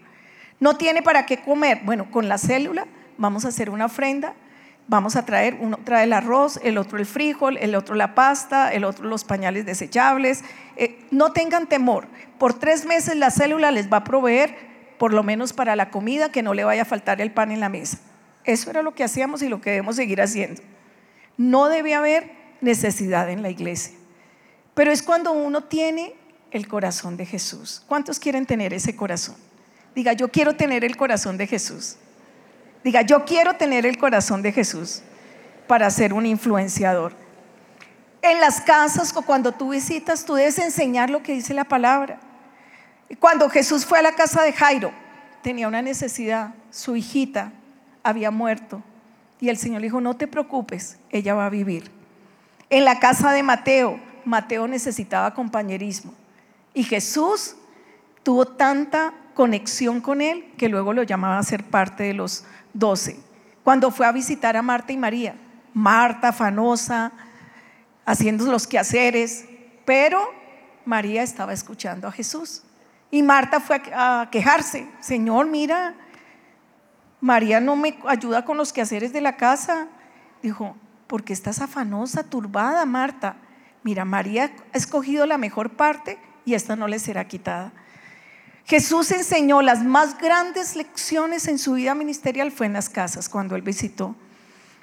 No 0.59 0.77
tiene 0.77 1.01
para 1.01 1.25
qué 1.25 1.41
comer. 1.41 1.81
Bueno, 1.83 2.09
con 2.11 2.27
la 2.27 2.37
célula 2.37 2.87
vamos 3.17 3.45
a 3.45 3.49
hacer 3.49 3.69
una 3.69 3.85
ofrenda 3.85 4.33
Vamos 4.87 5.15
a 5.15 5.23
traer, 5.23 5.57
uno 5.61 5.79
trae 5.83 6.03
el 6.03 6.13
arroz, 6.13 6.59
el 6.61 6.77
otro 6.77 6.97
el 6.97 7.05
frijol, 7.05 7.57
el 7.57 7.73
otro 7.75 7.95
la 7.95 8.15
pasta, 8.15 8.73
el 8.73 8.83
otro 8.83 9.05
los 9.05 9.23
pañales 9.23 9.65
desechables. 9.65 10.43
Eh, 10.75 10.99
no 11.09 11.31
tengan 11.31 11.67
temor. 11.67 12.07
Por 12.37 12.53
tres 12.53 12.85
meses 12.85 13.15
la 13.15 13.31
célula 13.31 13.71
les 13.71 13.91
va 13.91 13.97
a 13.97 14.03
proveer, 14.03 14.55
por 14.97 15.13
lo 15.13 15.23
menos 15.23 15.53
para 15.53 15.77
la 15.77 15.89
comida, 15.89 16.31
que 16.31 16.43
no 16.43 16.53
le 16.53 16.65
vaya 16.65 16.81
a 16.81 16.85
faltar 16.85 17.21
el 17.21 17.31
pan 17.31 17.51
en 17.51 17.61
la 17.61 17.69
mesa. 17.69 17.99
Eso 18.43 18.69
era 18.69 18.81
lo 18.81 18.93
que 18.93 19.05
hacíamos 19.05 19.41
y 19.41 19.47
lo 19.47 19.61
que 19.61 19.69
debemos 19.69 19.95
seguir 19.95 20.21
haciendo. 20.21 20.61
No 21.37 21.69
debe 21.69 21.95
haber 21.95 22.31
necesidad 22.59 23.29
en 23.29 23.41
la 23.41 23.49
iglesia. 23.49 23.97
Pero 24.73 24.91
es 24.91 25.01
cuando 25.01 25.31
uno 25.31 25.63
tiene 25.63 26.13
el 26.53 26.67
corazón 26.67 27.17
de 27.17 27.25
Jesús. 27.25 27.83
¿Cuántos 27.87 28.19
quieren 28.19 28.45
tener 28.45 28.73
ese 28.73 28.95
corazón? 28.95 29.35
Diga, 29.95 30.13
yo 30.13 30.29
quiero 30.29 30.55
tener 30.55 30.85
el 30.85 30.95
corazón 30.95 31.35
de 31.35 31.47
Jesús. 31.47 31.97
Diga, 32.83 33.01
yo 33.01 33.25
quiero 33.25 33.55
tener 33.55 33.87
el 33.87 33.97
corazón 33.97 34.43
de 34.43 34.51
Jesús 34.51 35.01
para 35.67 35.89
ser 35.89 36.13
un 36.13 36.27
influenciador. 36.27 37.13
En 38.21 38.39
las 38.39 38.61
casas 38.61 39.15
o 39.15 39.23
cuando 39.23 39.51
tú 39.51 39.71
visitas, 39.71 40.25
tú 40.25 40.35
debes 40.35 40.59
enseñar 40.59 41.09
lo 41.09 41.23
que 41.23 41.33
dice 41.33 41.55
la 41.55 41.63
palabra. 41.63 42.19
Cuando 43.19 43.49
Jesús 43.49 43.83
fue 43.85 43.99
a 43.99 44.03
la 44.03 44.13
casa 44.13 44.43
de 44.43 44.53
Jairo, 44.53 44.91
tenía 45.41 45.67
una 45.67 45.81
necesidad, 45.81 46.53
su 46.69 46.95
hijita 46.95 47.51
había 48.03 48.29
muerto 48.29 48.83
y 49.39 49.49
el 49.49 49.57
Señor 49.57 49.81
le 49.81 49.87
dijo, 49.87 50.01
no 50.01 50.15
te 50.15 50.27
preocupes, 50.27 50.99
ella 51.09 51.33
va 51.33 51.47
a 51.47 51.49
vivir. 51.49 51.89
En 52.69 52.85
la 52.85 52.99
casa 52.99 53.31
de 53.31 53.41
Mateo, 53.41 53.99
Mateo 54.23 54.67
necesitaba 54.67 55.33
compañerismo 55.33 56.13
y 56.73 56.83
Jesús 56.83 57.55
tuvo 58.23 58.45
tanta 58.45 59.13
conexión 59.33 60.01
con 60.01 60.21
él 60.21 60.53
que 60.57 60.69
luego 60.69 60.93
lo 60.93 61.03
llamaba 61.03 61.37
a 61.37 61.43
ser 61.43 61.63
parte 61.63 62.03
de 62.03 62.13
los 62.13 62.45
12, 62.73 63.19
cuando 63.63 63.91
fue 63.91 64.05
a 64.05 64.11
visitar 64.11 64.57
a 64.57 64.61
Marta 64.61 64.93
y 64.93 64.97
María. 64.97 65.35
Marta 65.73 66.29
afanosa, 66.29 67.11
haciendo 68.05 68.45
los 68.45 68.67
quehaceres, 68.67 69.45
pero 69.85 70.21
María 70.85 71.23
estaba 71.23 71.53
escuchando 71.53 72.07
a 72.07 72.11
Jesús. 72.11 72.63
Y 73.09 73.23
Marta 73.23 73.59
fue 73.59 73.81
a 73.93 74.27
quejarse, 74.31 74.87
Señor, 74.99 75.47
mira, 75.47 75.95
María 77.21 77.59
no 77.59 77.75
me 77.75 77.97
ayuda 78.07 78.43
con 78.43 78.57
los 78.57 78.73
quehaceres 78.73 79.13
de 79.13 79.21
la 79.21 79.37
casa. 79.37 79.87
Dijo, 80.41 80.75
porque 81.07 81.31
estás 81.31 81.61
afanosa, 81.61 82.23
turbada, 82.23 82.85
Marta. 82.85 83.37
Mira, 83.83 84.03
María 84.03 84.51
ha 84.73 84.77
escogido 84.77 85.25
la 85.25 85.37
mejor 85.37 85.71
parte 85.71 86.19
y 86.45 86.53
esta 86.53 86.75
no 86.75 86.87
le 86.87 86.99
será 86.99 87.27
quitada. 87.27 87.71
Jesús 88.65 89.11
enseñó 89.11 89.61
las 89.61 89.83
más 89.83 90.17
grandes 90.17 90.75
lecciones 90.75 91.47
en 91.47 91.59
su 91.59 91.73
vida 91.73 91.95
ministerial 91.95 92.51
fue 92.51 92.65
en 92.65 92.73
las 92.73 92.89
casas, 92.89 93.27
cuando 93.27 93.55
él 93.55 93.61
visitó, 93.61 94.15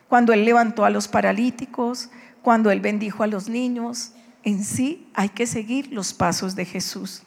cuando 0.08 0.32
él 0.32 0.44
levantó 0.44 0.84
a 0.84 0.90
los 0.90 1.08
paralíticos, 1.08 2.10
cuando 2.42 2.70
él 2.70 2.80
bendijo 2.80 3.22
a 3.22 3.26
los 3.26 3.48
niños. 3.48 4.12
En 4.42 4.64
sí 4.64 5.10
hay 5.14 5.30
que 5.30 5.46
seguir 5.46 5.92
los 5.92 6.12
pasos 6.12 6.54
de 6.56 6.64
Jesús. 6.64 7.22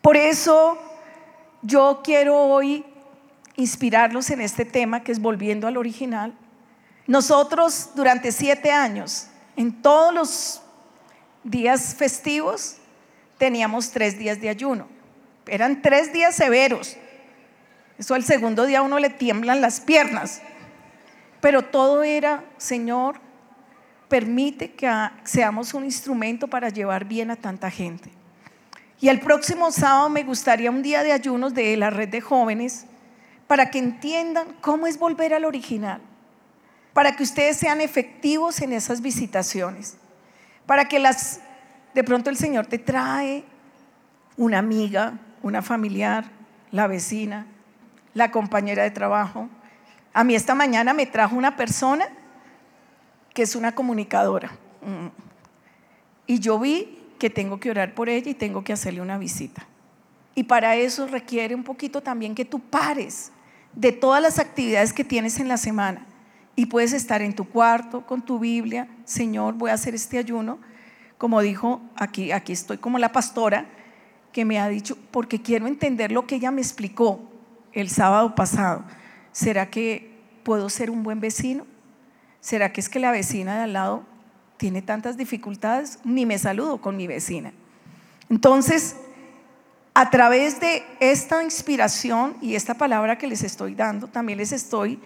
Por 0.00 0.16
eso 0.16 0.78
yo 1.62 2.00
quiero 2.04 2.36
hoy 2.36 2.84
inspirarlos 3.56 4.30
en 4.30 4.40
este 4.40 4.64
tema 4.64 5.02
que 5.02 5.12
es 5.12 5.20
volviendo 5.20 5.66
al 5.66 5.76
original. 5.76 6.34
Nosotros 7.06 7.90
durante 7.94 8.32
siete 8.32 8.70
años, 8.70 9.26
en 9.56 9.82
todos 9.82 10.14
los 10.14 10.62
días 11.44 11.94
festivos, 11.94 12.76
teníamos 13.40 13.90
tres 13.90 14.18
días 14.18 14.38
de 14.38 14.50
ayuno. 14.50 14.86
Eran 15.46 15.80
tres 15.80 16.12
días 16.12 16.36
severos. 16.36 16.98
Eso 17.98 18.14
al 18.14 18.22
segundo 18.22 18.66
día 18.66 18.80
a 18.80 18.82
uno 18.82 18.98
le 18.98 19.08
tiemblan 19.08 19.62
las 19.62 19.80
piernas. 19.80 20.42
Pero 21.40 21.62
todo 21.62 22.02
era, 22.02 22.44
Señor, 22.58 23.18
permite 24.08 24.72
que 24.72 24.86
seamos 25.24 25.72
un 25.72 25.86
instrumento 25.86 26.48
para 26.48 26.68
llevar 26.68 27.06
bien 27.06 27.30
a 27.30 27.36
tanta 27.36 27.70
gente. 27.70 28.10
Y 29.00 29.08
el 29.08 29.20
próximo 29.20 29.72
sábado 29.72 30.10
me 30.10 30.22
gustaría 30.22 30.70
un 30.70 30.82
día 30.82 31.02
de 31.02 31.12
ayunos 31.12 31.54
de 31.54 31.74
la 31.78 31.88
red 31.88 32.10
de 32.10 32.20
jóvenes 32.20 32.84
para 33.46 33.70
que 33.70 33.78
entiendan 33.78 34.48
cómo 34.60 34.86
es 34.86 34.98
volver 34.98 35.32
al 35.32 35.46
original, 35.46 36.02
para 36.92 37.16
que 37.16 37.22
ustedes 37.22 37.56
sean 37.56 37.80
efectivos 37.80 38.60
en 38.60 38.74
esas 38.74 39.00
visitaciones, 39.00 39.96
para 40.66 40.84
que 40.84 40.98
las, 40.98 41.40
de 41.94 42.04
pronto 42.04 42.30
el 42.30 42.36
Señor 42.36 42.66
te 42.66 42.78
trae 42.78 43.44
una 44.36 44.58
amiga, 44.58 45.18
una 45.42 45.62
familiar, 45.62 46.24
la 46.70 46.86
vecina, 46.86 47.46
la 48.14 48.30
compañera 48.30 48.82
de 48.82 48.90
trabajo. 48.90 49.48
A 50.12 50.24
mí 50.24 50.34
esta 50.34 50.54
mañana 50.54 50.92
me 50.94 51.06
trajo 51.06 51.36
una 51.36 51.56
persona 51.56 52.06
que 53.34 53.42
es 53.42 53.54
una 53.54 53.74
comunicadora. 53.74 54.50
Mm. 54.82 55.08
Y 56.26 56.38
yo 56.38 56.58
vi 56.58 56.98
que 57.18 57.30
tengo 57.30 57.60
que 57.60 57.70
orar 57.70 57.94
por 57.94 58.08
ella 58.08 58.30
y 58.30 58.34
tengo 58.34 58.64
que 58.64 58.72
hacerle 58.72 59.00
una 59.00 59.18
visita. 59.18 59.66
Y 60.34 60.44
para 60.44 60.76
eso 60.76 61.06
requiere 61.06 61.54
un 61.54 61.64
poquito 61.64 62.00
también 62.00 62.34
que 62.34 62.44
tú 62.44 62.60
pares 62.60 63.32
de 63.74 63.92
todas 63.92 64.22
las 64.22 64.38
actividades 64.38 64.92
que 64.92 65.04
tienes 65.04 65.38
en 65.38 65.48
la 65.48 65.56
semana 65.56 66.06
y 66.56 66.66
puedes 66.66 66.92
estar 66.92 67.22
en 67.22 67.34
tu 67.34 67.48
cuarto 67.48 68.06
con 68.06 68.22
tu 68.22 68.38
Biblia, 68.38 68.88
Señor, 69.04 69.54
voy 69.54 69.70
a 69.70 69.74
hacer 69.74 69.94
este 69.94 70.18
ayuno, 70.18 70.58
como 71.20 71.42
dijo 71.42 71.82
aquí, 71.96 72.32
aquí 72.32 72.54
estoy 72.54 72.78
como 72.78 72.98
la 72.98 73.12
pastora 73.12 73.66
que 74.32 74.46
me 74.46 74.58
ha 74.58 74.68
dicho, 74.68 74.96
porque 75.10 75.42
quiero 75.42 75.66
entender 75.66 76.12
lo 76.12 76.26
que 76.26 76.36
ella 76.36 76.50
me 76.50 76.62
explicó 76.62 77.20
el 77.74 77.90
sábado 77.90 78.34
pasado. 78.34 78.84
¿Será 79.30 79.68
que 79.68 80.18
puedo 80.44 80.70
ser 80.70 80.88
un 80.88 81.02
buen 81.02 81.20
vecino? 81.20 81.66
¿Será 82.40 82.72
que 82.72 82.80
es 82.80 82.88
que 82.88 83.00
la 83.00 83.12
vecina 83.12 83.56
de 83.56 83.64
al 83.64 83.74
lado 83.74 84.02
tiene 84.56 84.80
tantas 84.80 85.18
dificultades? 85.18 85.98
Ni 86.04 86.24
me 86.24 86.38
saludo 86.38 86.80
con 86.80 86.96
mi 86.96 87.06
vecina. 87.06 87.52
Entonces, 88.30 88.96
a 89.92 90.08
través 90.08 90.58
de 90.58 90.82
esta 91.00 91.44
inspiración 91.44 92.34
y 92.40 92.54
esta 92.54 92.72
palabra 92.72 93.18
que 93.18 93.26
les 93.26 93.42
estoy 93.42 93.74
dando, 93.74 94.06
también 94.06 94.38
les 94.38 94.52
estoy 94.52 94.98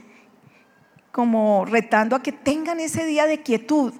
como 1.11 1.65
retando 1.65 2.15
a 2.15 2.23
que 2.23 2.31
tengan 2.31 2.79
ese 2.79 3.05
día 3.05 3.27
de 3.27 3.43
quietud. 3.43 3.95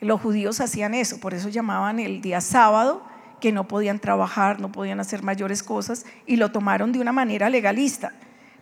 Los 0.00 0.20
judíos 0.20 0.60
hacían 0.60 0.94
eso, 0.94 1.20
por 1.20 1.34
eso 1.34 1.48
llamaban 1.48 2.00
el 2.00 2.20
día 2.22 2.40
sábado, 2.40 3.02
que 3.40 3.52
no 3.52 3.68
podían 3.68 3.98
trabajar, 3.98 4.60
no 4.60 4.72
podían 4.72 5.00
hacer 5.00 5.22
mayores 5.22 5.62
cosas, 5.62 6.06
y 6.26 6.36
lo 6.36 6.52
tomaron 6.52 6.92
de 6.92 7.00
una 7.00 7.12
manera 7.12 7.50
legalista. 7.50 8.12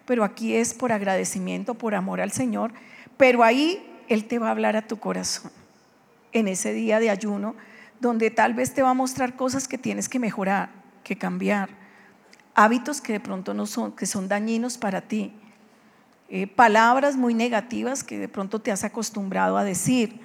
Pero 0.05 0.24
aquí 0.24 0.55
es 0.55 0.74
por 0.74 0.93
agradecimiento, 0.93 1.74
por 1.74 1.95
amor 1.95 2.20
al 2.20 2.32
Señor, 2.32 2.72
pero 3.16 3.43
ahí 3.45 3.84
Él 4.09 4.24
te 4.24 4.39
va 4.39 4.49
a 4.49 4.51
hablar 4.53 4.76
a 4.76 4.86
tu 4.86 4.99
corazón 4.99 5.53
en 6.32 6.49
ese 6.49 6.72
día 6.72 7.01
de 7.01 7.11
ayuno, 7.11 7.55
donde 8.01 8.30
tal 8.30 8.55
vez 8.55 8.74
te 8.74 8.82
va 8.82 8.91
a 8.91 8.95
mostrar 8.95 9.36
cosas 9.36 9.68
que 9.68 9.78
tienes 9.78 10.09
que 10.09 10.18
mejorar, 10.18 10.70
que 11.05 11.16
cambiar, 11.16 11.70
hábitos 12.55 13.01
que 13.01 13.12
de 13.12 13.20
pronto 13.20 13.55
no 13.55 13.66
son, 13.66 13.93
que 13.93 14.07
son 14.07 14.28
dañinos 14.28 14.78
para 14.78 15.03
ti, 15.03 15.32
eh, 16.28 16.47
palabras 16.47 17.16
muy 17.16 17.32
negativas 17.32 18.05
que 18.05 18.18
de 18.18 18.28
pronto 18.28 18.61
te 18.61 18.70
has 18.70 18.84
acostumbrado 18.84 19.57
a 19.57 19.64
decir, 19.64 20.20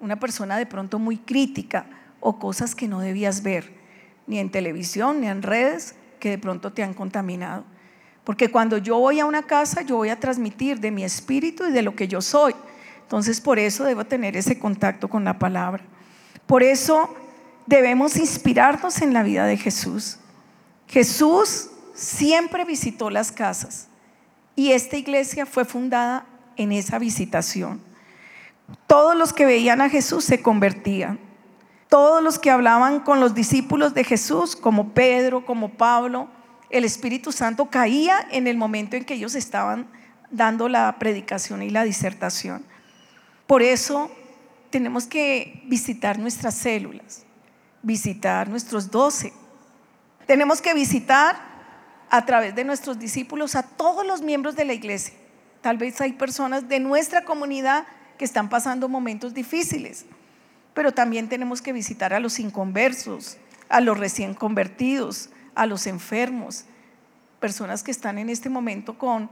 una 0.00 0.18
persona 0.18 0.56
de 0.56 0.66
pronto 0.66 0.98
muy 0.98 1.18
crítica 1.18 1.86
o 2.20 2.38
cosas 2.38 2.74
que 2.74 2.88
no 2.88 3.00
debías 3.00 3.42
ver, 3.42 3.72
ni 4.26 4.38
en 4.38 4.50
televisión, 4.50 5.20
ni 5.20 5.28
en 5.28 5.42
redes, 5.42 5.94
que 6.20 6.30
de 6.30 6.38
pronto 6.38 6.72
te 6.72 6.82
han 6.82 6.94
contaminado. 6.94 7.64
Porque 8.24 8.50
cuando 8.50 8.78
yo 8.78 8.98
voy 8.98 9.20
a 9.20 9.26
una 9.26 9.42
casa, 9.42 9.82
yo 9.82 9.96
voy 9.96 10.10
a 10.10 10.20
transmitir 10.20 10.80
de 10.80 10.90
mi 10.90 11.04
espíritu 11.04 11.66
y 11.66 11.72
de 11.72 11.82
lo 11.82 11.96
que 11.96 12.08
yo 12.08 12.20
soy. 12.20 12.54
Entonces, 13.02 13.40
por 13.40 13.58
eso 13.58 13.84
debo 13.84 14.04
tener 14.04 14.36
ese 14.36 14.58
contacto 14.58 15.08
con 15.08 15.24
la 15.24 15.38
palabra. 15.38 15.82
Por 16.46 16.62
eso 16.62 17.14
debemos 17.66 18.16
inspirarnos 18.16 19.00
en 19.00 19.12
la 19.12 19.22
vida 19.22 19.46
de 19.46 19.56
Jesús. 19.56 20.18
Jesús 20.86 21.70
siempre 21.94 22.64
visitó 22.64 23.10
las 23.10 23.32
casas 23.32 23.88
y 24.56 24.72
esta 24.72 24.96
iglesia 24.96 25.46
fue 25.46 25.64
fundada 25.64 26.26
en 26.56 26.72
esa 26.72 26.98
visitación. 26.98 27.80
Todos 28.86 29.16
los 29.16 29.32
que 29.32 29.46
veían 29.46 29.80
a 29.80 29.88
Jesús 29.88 30.24
se 30.24 30.42
convertían. 30.42 31.18
Todos 31.88 32.22
los 32.22 32.38
que 32.38 32.50
hablaban 32.50 33.00
con 33.00 33.20
los 33.20 33.34
discípulos 33.34 33.94
de 33.94 34.04
Jesús, 34.04 34.56
como 34.56 34.92
Pedro, 34.92 35.46
como 35.46 35.70
Pablo, 35.70 36.28
el 36.70 36.84
Espíritu 36.84 37.32
Santo 37.32 37.70
caía 37.70 38.26
en 38.30 38.46
el 38.46 38.58
momento 38.58 38.96
en 38.96 39.04
que 39.04 39.14
ellos 39.14 39.34
estaban 39.34 39.88
dando 40.30 40.68
la 40.68 40.98
predicación 40.98 41.62
y 41.62 41.70
la 41.70 41.84
disertación. 41.84 42.62
Por 43.46 43.62
eso 43.62 44.10
tenemos 44.68 45.06
que 45.06 45.62
visitar 45.64 46.18
nuestras 46.18 46.54
células, 46.54 47.24
visitar 47.82 48.48
nuestros 48.48 48.90
doce. 48.90 49.32
Tenemos 50.26 50.60
que 50.60 50.74
visitar 50.74 51.36
a 52.10 52.26
través 52.26 52.54
de 52.54 52.64
nuestros 52.64 52.98
discípulos 52.98 53.54
a 53.54 53.62
todos 53.62 54.06
los 54.06 54.20
miembros 54.20 54.56
de 54.56 54.66
la 54.66 54.74
iglesia. 54.74 55.14
Tal 55.62 55.78
vez 55.78 56.00
hay 56.02 56.12
personas 56.12 56.68
de 56.68 56.80
nuestra 56.80 57.24
comunidad 57.24 57.86
que 58.18 58.24
están 58.24 58.50
pasando 58.50 58.88
momentos 58.88 59.32
difíciles, 59.32 60.04
pero 60.74 60.92
también 60.92 61.28
tenemos 61.28 61.62
que 61.62 61.72
visitar 61.72 62.12
a 62.12 62.20
los 62.20 62.38
inconversos, 62.38 63.38
a 63.68 63.80
los 63.80 63.98
recién 63.98 64.34
convertidos, 64.34 65.30
a 65.54 65.66
los 65.66 65.86
enfermos, 65.86 66.66
personas 67.40 67.82
que 67.82 67.90
están 67.90 68.18
en 68.18 68.28
este 68.28 68.50
momento 68.50 68.98
con, 68.98 69.30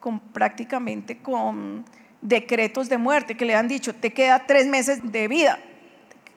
con 0.00 0.18
prácticamente 0.18 1.18
con 1.18 1.84
decretos 2.20 2.88
de 2.88 2.98
muerte, 2.98 3.36
que 3.36 3.44
le 3.44 3.54
han 3.54 3.68
dicho, 3.68 3.94
te 3.94 4.12
queda 4.12 4.46
tres 4.46 4.66
meses 4.66 5.12
de 5.12 5.28
vida, 5.28 5.58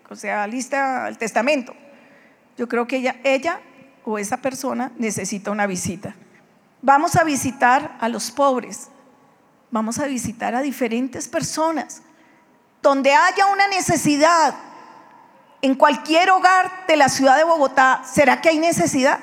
o 0.09 0.15
sea, 0.15 0.45
lista 0.47 1.07
el 1.07 1.17
testamento. 1.17 1.73
Yo 2.57 2.67
creo 2.67 2.87
que 2.87 2.97
ella, 2.97 3.15
ella 3.23 3.61
o 4.03 4.17
esa 4.17 4.37
persona 4.37 4.91
necesita 4.97 5.51
una 5.51 5.67
visita. 5.67 6.15
Vamos 6.81 7.15
a 7.15 7.23
visitar 7.23 7.97
a 7.99 8.09
los 8.09 8.31
pobres, 8.31 8.89
vamos 9.71 9.99
a 9.99 10.05
visitar 10.05 10.55
a 10.55 10.61
diferentes 10.61 11.27
personas. 11.27 12.01
Donde 12.81 13.13
haya 13.13 13.47
una 13.47 13.67
necesidad, 13.67 14.55
en 15.61 15.75
cualquier 15.75 16.29
hogar 16.29 16.85
de 16.87 16.95
la 16.95 17.09
ciudad 17.09 17.37
de 17.37 17.43
Bogotá, 17.43 18.03
¿será 18.05 18.41
que 18.41 18.49
hay 18.49 18.59
necesidad? 18.59 19.19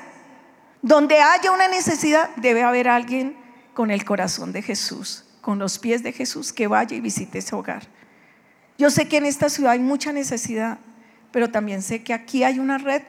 Donde 0.81 1.19
haya 1.19 1.51
una 1.51 1.67
necesidad, 1.67 2.29
debe 2.35 2.63
haber 2.63 2.87
alguien 2.87 3.37
con 3.73 3.89
el 3.91 4.05
corazón 4.05 4.51
de 4.51 4.61
Jesús, 4.61 5.25
con 5.41 5.59
los 5.59 5.79
pies 5.79 6.03
de 6.03 6.11
Jesús, 6.11 6.53
que 6.53 6.67
vaya 6.67 6.95
y 6.95 7.01
visite 7.01 7.39
ese 7.39 7.55
hogar. 7.55 7.87
Yo 8.77 8.89
sé 8.89 9.07
que 9.07 9.17
en 9.17 9.25
esta 9.25 9.49
ciudad 9.49 9.71
hay 9.71 9.79
mucha 9.79 10.11
necesidad, 10.11 10.79
pero 11.31 11.49
también 11.49 11.81
sé 11.81 12.03
que 12.03 12.13
aquí 12.13 12.43
hay 12.43 12.59
una 12.59 12.77
red 12.77 13.03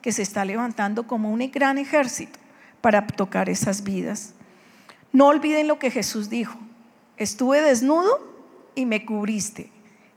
que 0.00 0.12
se 0.12 0.22
está 0.22 0.44
levantando 0.44 1.06
como 1.06 1.30
un 1.30 1.50
gran 1.52 1.78
ejército 1.78 2.38
para 2.80 3.06
tocar 3.06 3.48
esas 3.48 3.84
vidas. 3.84 4.34
No 5.12 5.26
olviden 5.26 5.68
lo 5.68 5.78
que 5.78 5.90
Jesús 5.90 6.30
dijo. 6.30 6.58
Estuve 7.16 7.60
desnudo 7.60 8.32
y 8.74 8.86
me 8.86 9.04
cubriste, 9.04 9.70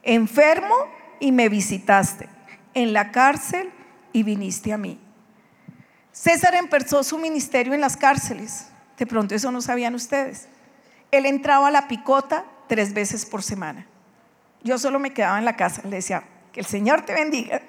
enfermo 0.03 0.75
y 1.19 1.31
me 1.31 1.49
visitaste 1.49 2.29
en 2.73 2.93
la 2.93 3.11
cárcel 3.11 3.71
y 4.13 4.23
viniste 4.23 4.73
a 4.73 4.77
mí. 4.77 4.99
César 6.11 6.55
empezó 6.55 7.03
su 7.03 7.17
ministerio 7.17 7.73
en 7.73 7.81
las 7.81 7.97
cárceles. 7.97 8.69
De 8.97 9.05
pronto 9.05 9.35
eso 9.35 9.51
no 9.51 9.61
sabían 9.61 9.95
ustedes. 9.95 10.47
Él 11.11 11.25
entraba 11.25 11.67
a 11.67 11.71
la 11.71 11.87
picota 11.87 12.45
tres 12.67 12.93
veces 12.93 13.25
por 13.25 13.43
semana. 13.43 13.85
Yo 14.63 14.77
solo 14.77 14.99
me 14.99 15.13
quedaba 15.13 15.37
en 15.37 15.45
la 15.45 15.55
casa. 15.55 15.81
Le 15.83 15.97
decía, 15.97 16.23
que 16.55 16.61
el 16.61 16.65
Señor 16.65 17.01
te 17.01 17.13
bendiga. 17.13 17.61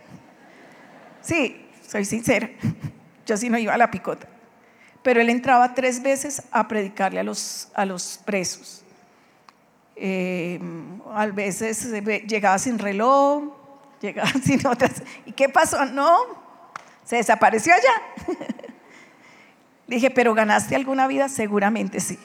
Sí, 1.21 1.67
soy 1.85 2.05
sincera. 2.05 2.49
Yo 3.27 3.37
sí 3.37 3.51
no 3.51 3.59
iba 3.59 3.75
a 3.75 3.79
la 3.79 3.91
picota. 3.91 4.29
Pero 5.03 5.21
él 5.21 5.29
entraba 5.29 5.75
tres 5.75 6.01
veces 6.01 6.45
a 6.53 6.69
predicarle 6.69 7.19
a 7.19 7.25
los, 7.25 7.69
a 7.75 7.85
los 7.85 8.21
presos. 8.25 8.85
Eh, 9.97 10.61
a 11.13 11.27
veces 11.27 11.91
llegaba 12.27 12.59
sin 12.59 12.79
reloj, 12.79 13.57
Llegaba 14.01 14.31
sin 14.43 14.67
otras. 14.67 15.03
¿Y 15.25 15.33
qué 15.33 15.49
pasó? 15.49 15.85
No, 15.87 16.17
se 17.05 17.17
desapareció 17.17 17.73
allá. 17.73 18.37
Dije, 19.87 20.11
pero 20.11 20.35
¿ganaste 20.35 20.77
alguna 20.77 21.07
vida? 21.07 21.29
Seguramente 21.29 22.01
sí. 22.01 22.19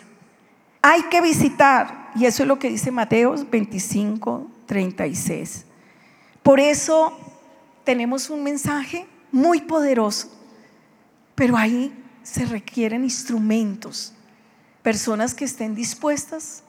Hay 0.81 1.03
que 1.03 1.21
visitar, 1.21 2.11
y 2.15 2.25
eso 2.25 2.43
es 2.43 2.47
lo 2.47 2.57
que 2.57 2.69
dice 2.69 2.89
Mateos 2.91 3.49
25, 3.49 4.47
36. 4.65 5.65
Por 6.41 6.59
eso 6.59 7.17
tenemos 7.83 8.31
un 8.31 8.43
mensaje 8.43 9.07
muy 9.31 9.61
poderoso, 9.61 10.29
pero 11.35 11.55
ahí 11.55 11.93
se 12.23 12.45
requieren 12.45 13.03
instrumentos, 13.03 14.13
personas 14.81 15.35
que 15.35 15.45
estén 15.45 15.75
dispuestas 15.75 16.63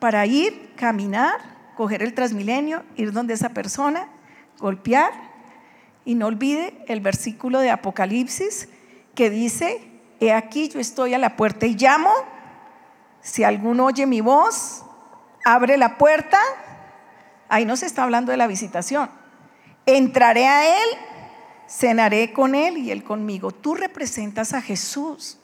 para 0.00 0.26
ir, 0.26 0.72
caminar, 0.74 1.38
coger 1.76 2.02
el 2.02 2.14
transmilenio, 2.14 2.82
ir 2.96 3.12
donde 3.12 3.34
esa 3.34 3.50
persona, 3.50 4.08
golpear, 4.58 5.12
y 6.04 6.14
no 6.14 6.26
olvide 6.26 6.74
el 6.88 7.00
versículo 7.00 7.60
de 7.60 7.70
Apocalipsis 7.70 8.68
que 9.14 9.30
dice, 9.30 9.80
he 10.18 10.32
aquí 10.32 10.68
yo 10.68 10.80
estoy 10.80 11.14
a 11.14 11.18
la 11.18 11.36
puerta 11.36 11.66
y 11.66 11.76
llamo, 11.76 12.10
si 13.20 13.44
alguno 13.44 13.84
oye 13.86 14.06
mi 14.06 14.20
voz, 14.20 14.82
abre 15.44 15.76
la 15.76 15.98
puerta, 15.98 16.38
ahí 17.48 17.64
no 17.64 17.76
se 17.76 17.86
está 17.86 18.04
hablando 18.04 18.32
de 18.32 18.38
la 18.38 18.46
visitación, 18.46 19.10
entraré 19.84 20.46
a 20.46 20.76
él, 20.76 20.88
cenaré 21.68 22.32
con 22.32 22.54
él 22.54 22.78
y 22.78 22.90
él 22.90 23.04
conmigo. 23.04 23.52
Tú 23.52 23.74
representas 23.74 24.54
a 24.54 24.62
Jesús, 24.62 25.38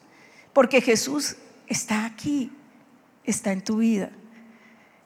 porque 0.52 0.80
Jesús 0.80 1.36
está 1.66 2.06
aquí, 2.06 2.50
está 3.24 3.52
en 3.52 3.62
tu 3.62 3.76
vida. 3.76 4.10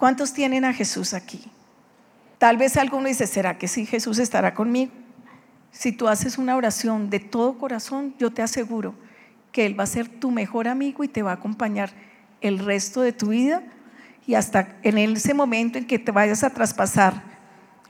¿Cuántos 0.01 0.33
tienen 0.33 0.65
a 0.65 0.73
Jesús 0.73 1.13
aquí? 1.13 1.45
Tal 2.39 2.57
vez 2.57 2.79
alguno 2.79 3.07
dice, 3.07 3.27
¿será 3.27 3.59
que 3.59 3.69
sí 3.69 3.85
Jesús 3.85 4.19
estará 4.19 4.55
conmigo? 4.55 4.91
Si 5.73 5.93
tú 5.93 6.09
haces 6.09 6.39
una 6.39 6.57
oración 6.57 7.11
de 7.11 7.21
todo 7.21 7.59
corazón, 7.59 8.15
yo 8.19 8.33
te 8.33 8.41
aseguro 8.41 8.95
que 9.53 9.67
Él 9.67 9.79
va 9.79 9.85
a 9.85 9.87
ser 9.87 10.09
tu 10.09 10.31
mejor 10.31 10.69
amigo 10.69 11.05
y 11.05 11.09
te 11.09 11.21
va 11.21 11.33
a 11.33 11.35
acompañar 11.35 11.91
el 12.41 12.61
resto 12.61 13.03
de 13.03 13.13
tu 13.13 13.29
vida 13.29 13.63
y 14.27 14.37
hasta 14.37 14.79
en 14.83 14.97
ese 14.97 15.35
momento 15.35 15.77
en 15.77 15.87
que 15.87 15.99
te 15.99 16.13
vayas 16.13 16.45
a 16.45 16.49
traspasar 16.49 17.23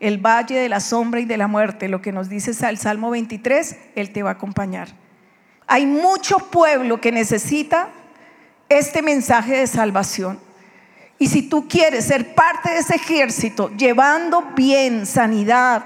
el 0.01 0.19
valle 0.19 0.59
de 0.59 0.69
la 0.69 0.81
sombra 0.81 1.21
y 1.21 1.27
de 1.27 1.37
la 1.37 1.47
muerte, 1.47 1.89
lo 1.89 2.03
que 2.03 2.11
nos 2.11 2.29
dice 2.29 2.51
el 2.69 2.79
Salmo 2.79 3.11
23, 3.11 3.77
Él 3.95 4.11
te 4.11 4.25
va 4.25 4.31
a 4.31 4.33
acompañar. 4.33 4.89
Hay 5.69 5.87
mucho 5.87 6.39
pueblo 6.39 7.01
que 7.01 7.13
necesita 7.13 7.89
este 8.69 9.01
mensaje 9.01 9.59
de 9.59 9.69
salvación. 9.69 10.50
Y 11.21 11.27
si 11.27 11.43
tú 11.43 11.69
quieres 11.69 12.07
ser 12.07 12.35
parte 12.35 12.71
de 12.71 12.79
ese 12.79 12.95
ejército, 12.95 13.71
llevando 13.77 14.43
bien, 14.57 15.05
sanidad, 15.05 15.85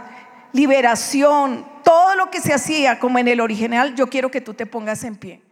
liberación, 0.52 1.66
todo 1.82 2.14
lo 2.14 2.30
que 2.30 2.40
se 2.40 2.54
hacía 2.54 3.00
como 3.00 3.18
en 3.18 3.26
el 3.26 3.40
original, 3.40 3.96
yo 3.96 4.06
quiero 4.06 4.30
que 4.30 4.40
tú 4.40 4.54
te 4.54 4.64
pongas 4.64 5.02
en 5.02 5.16
pie. 5.16 5.42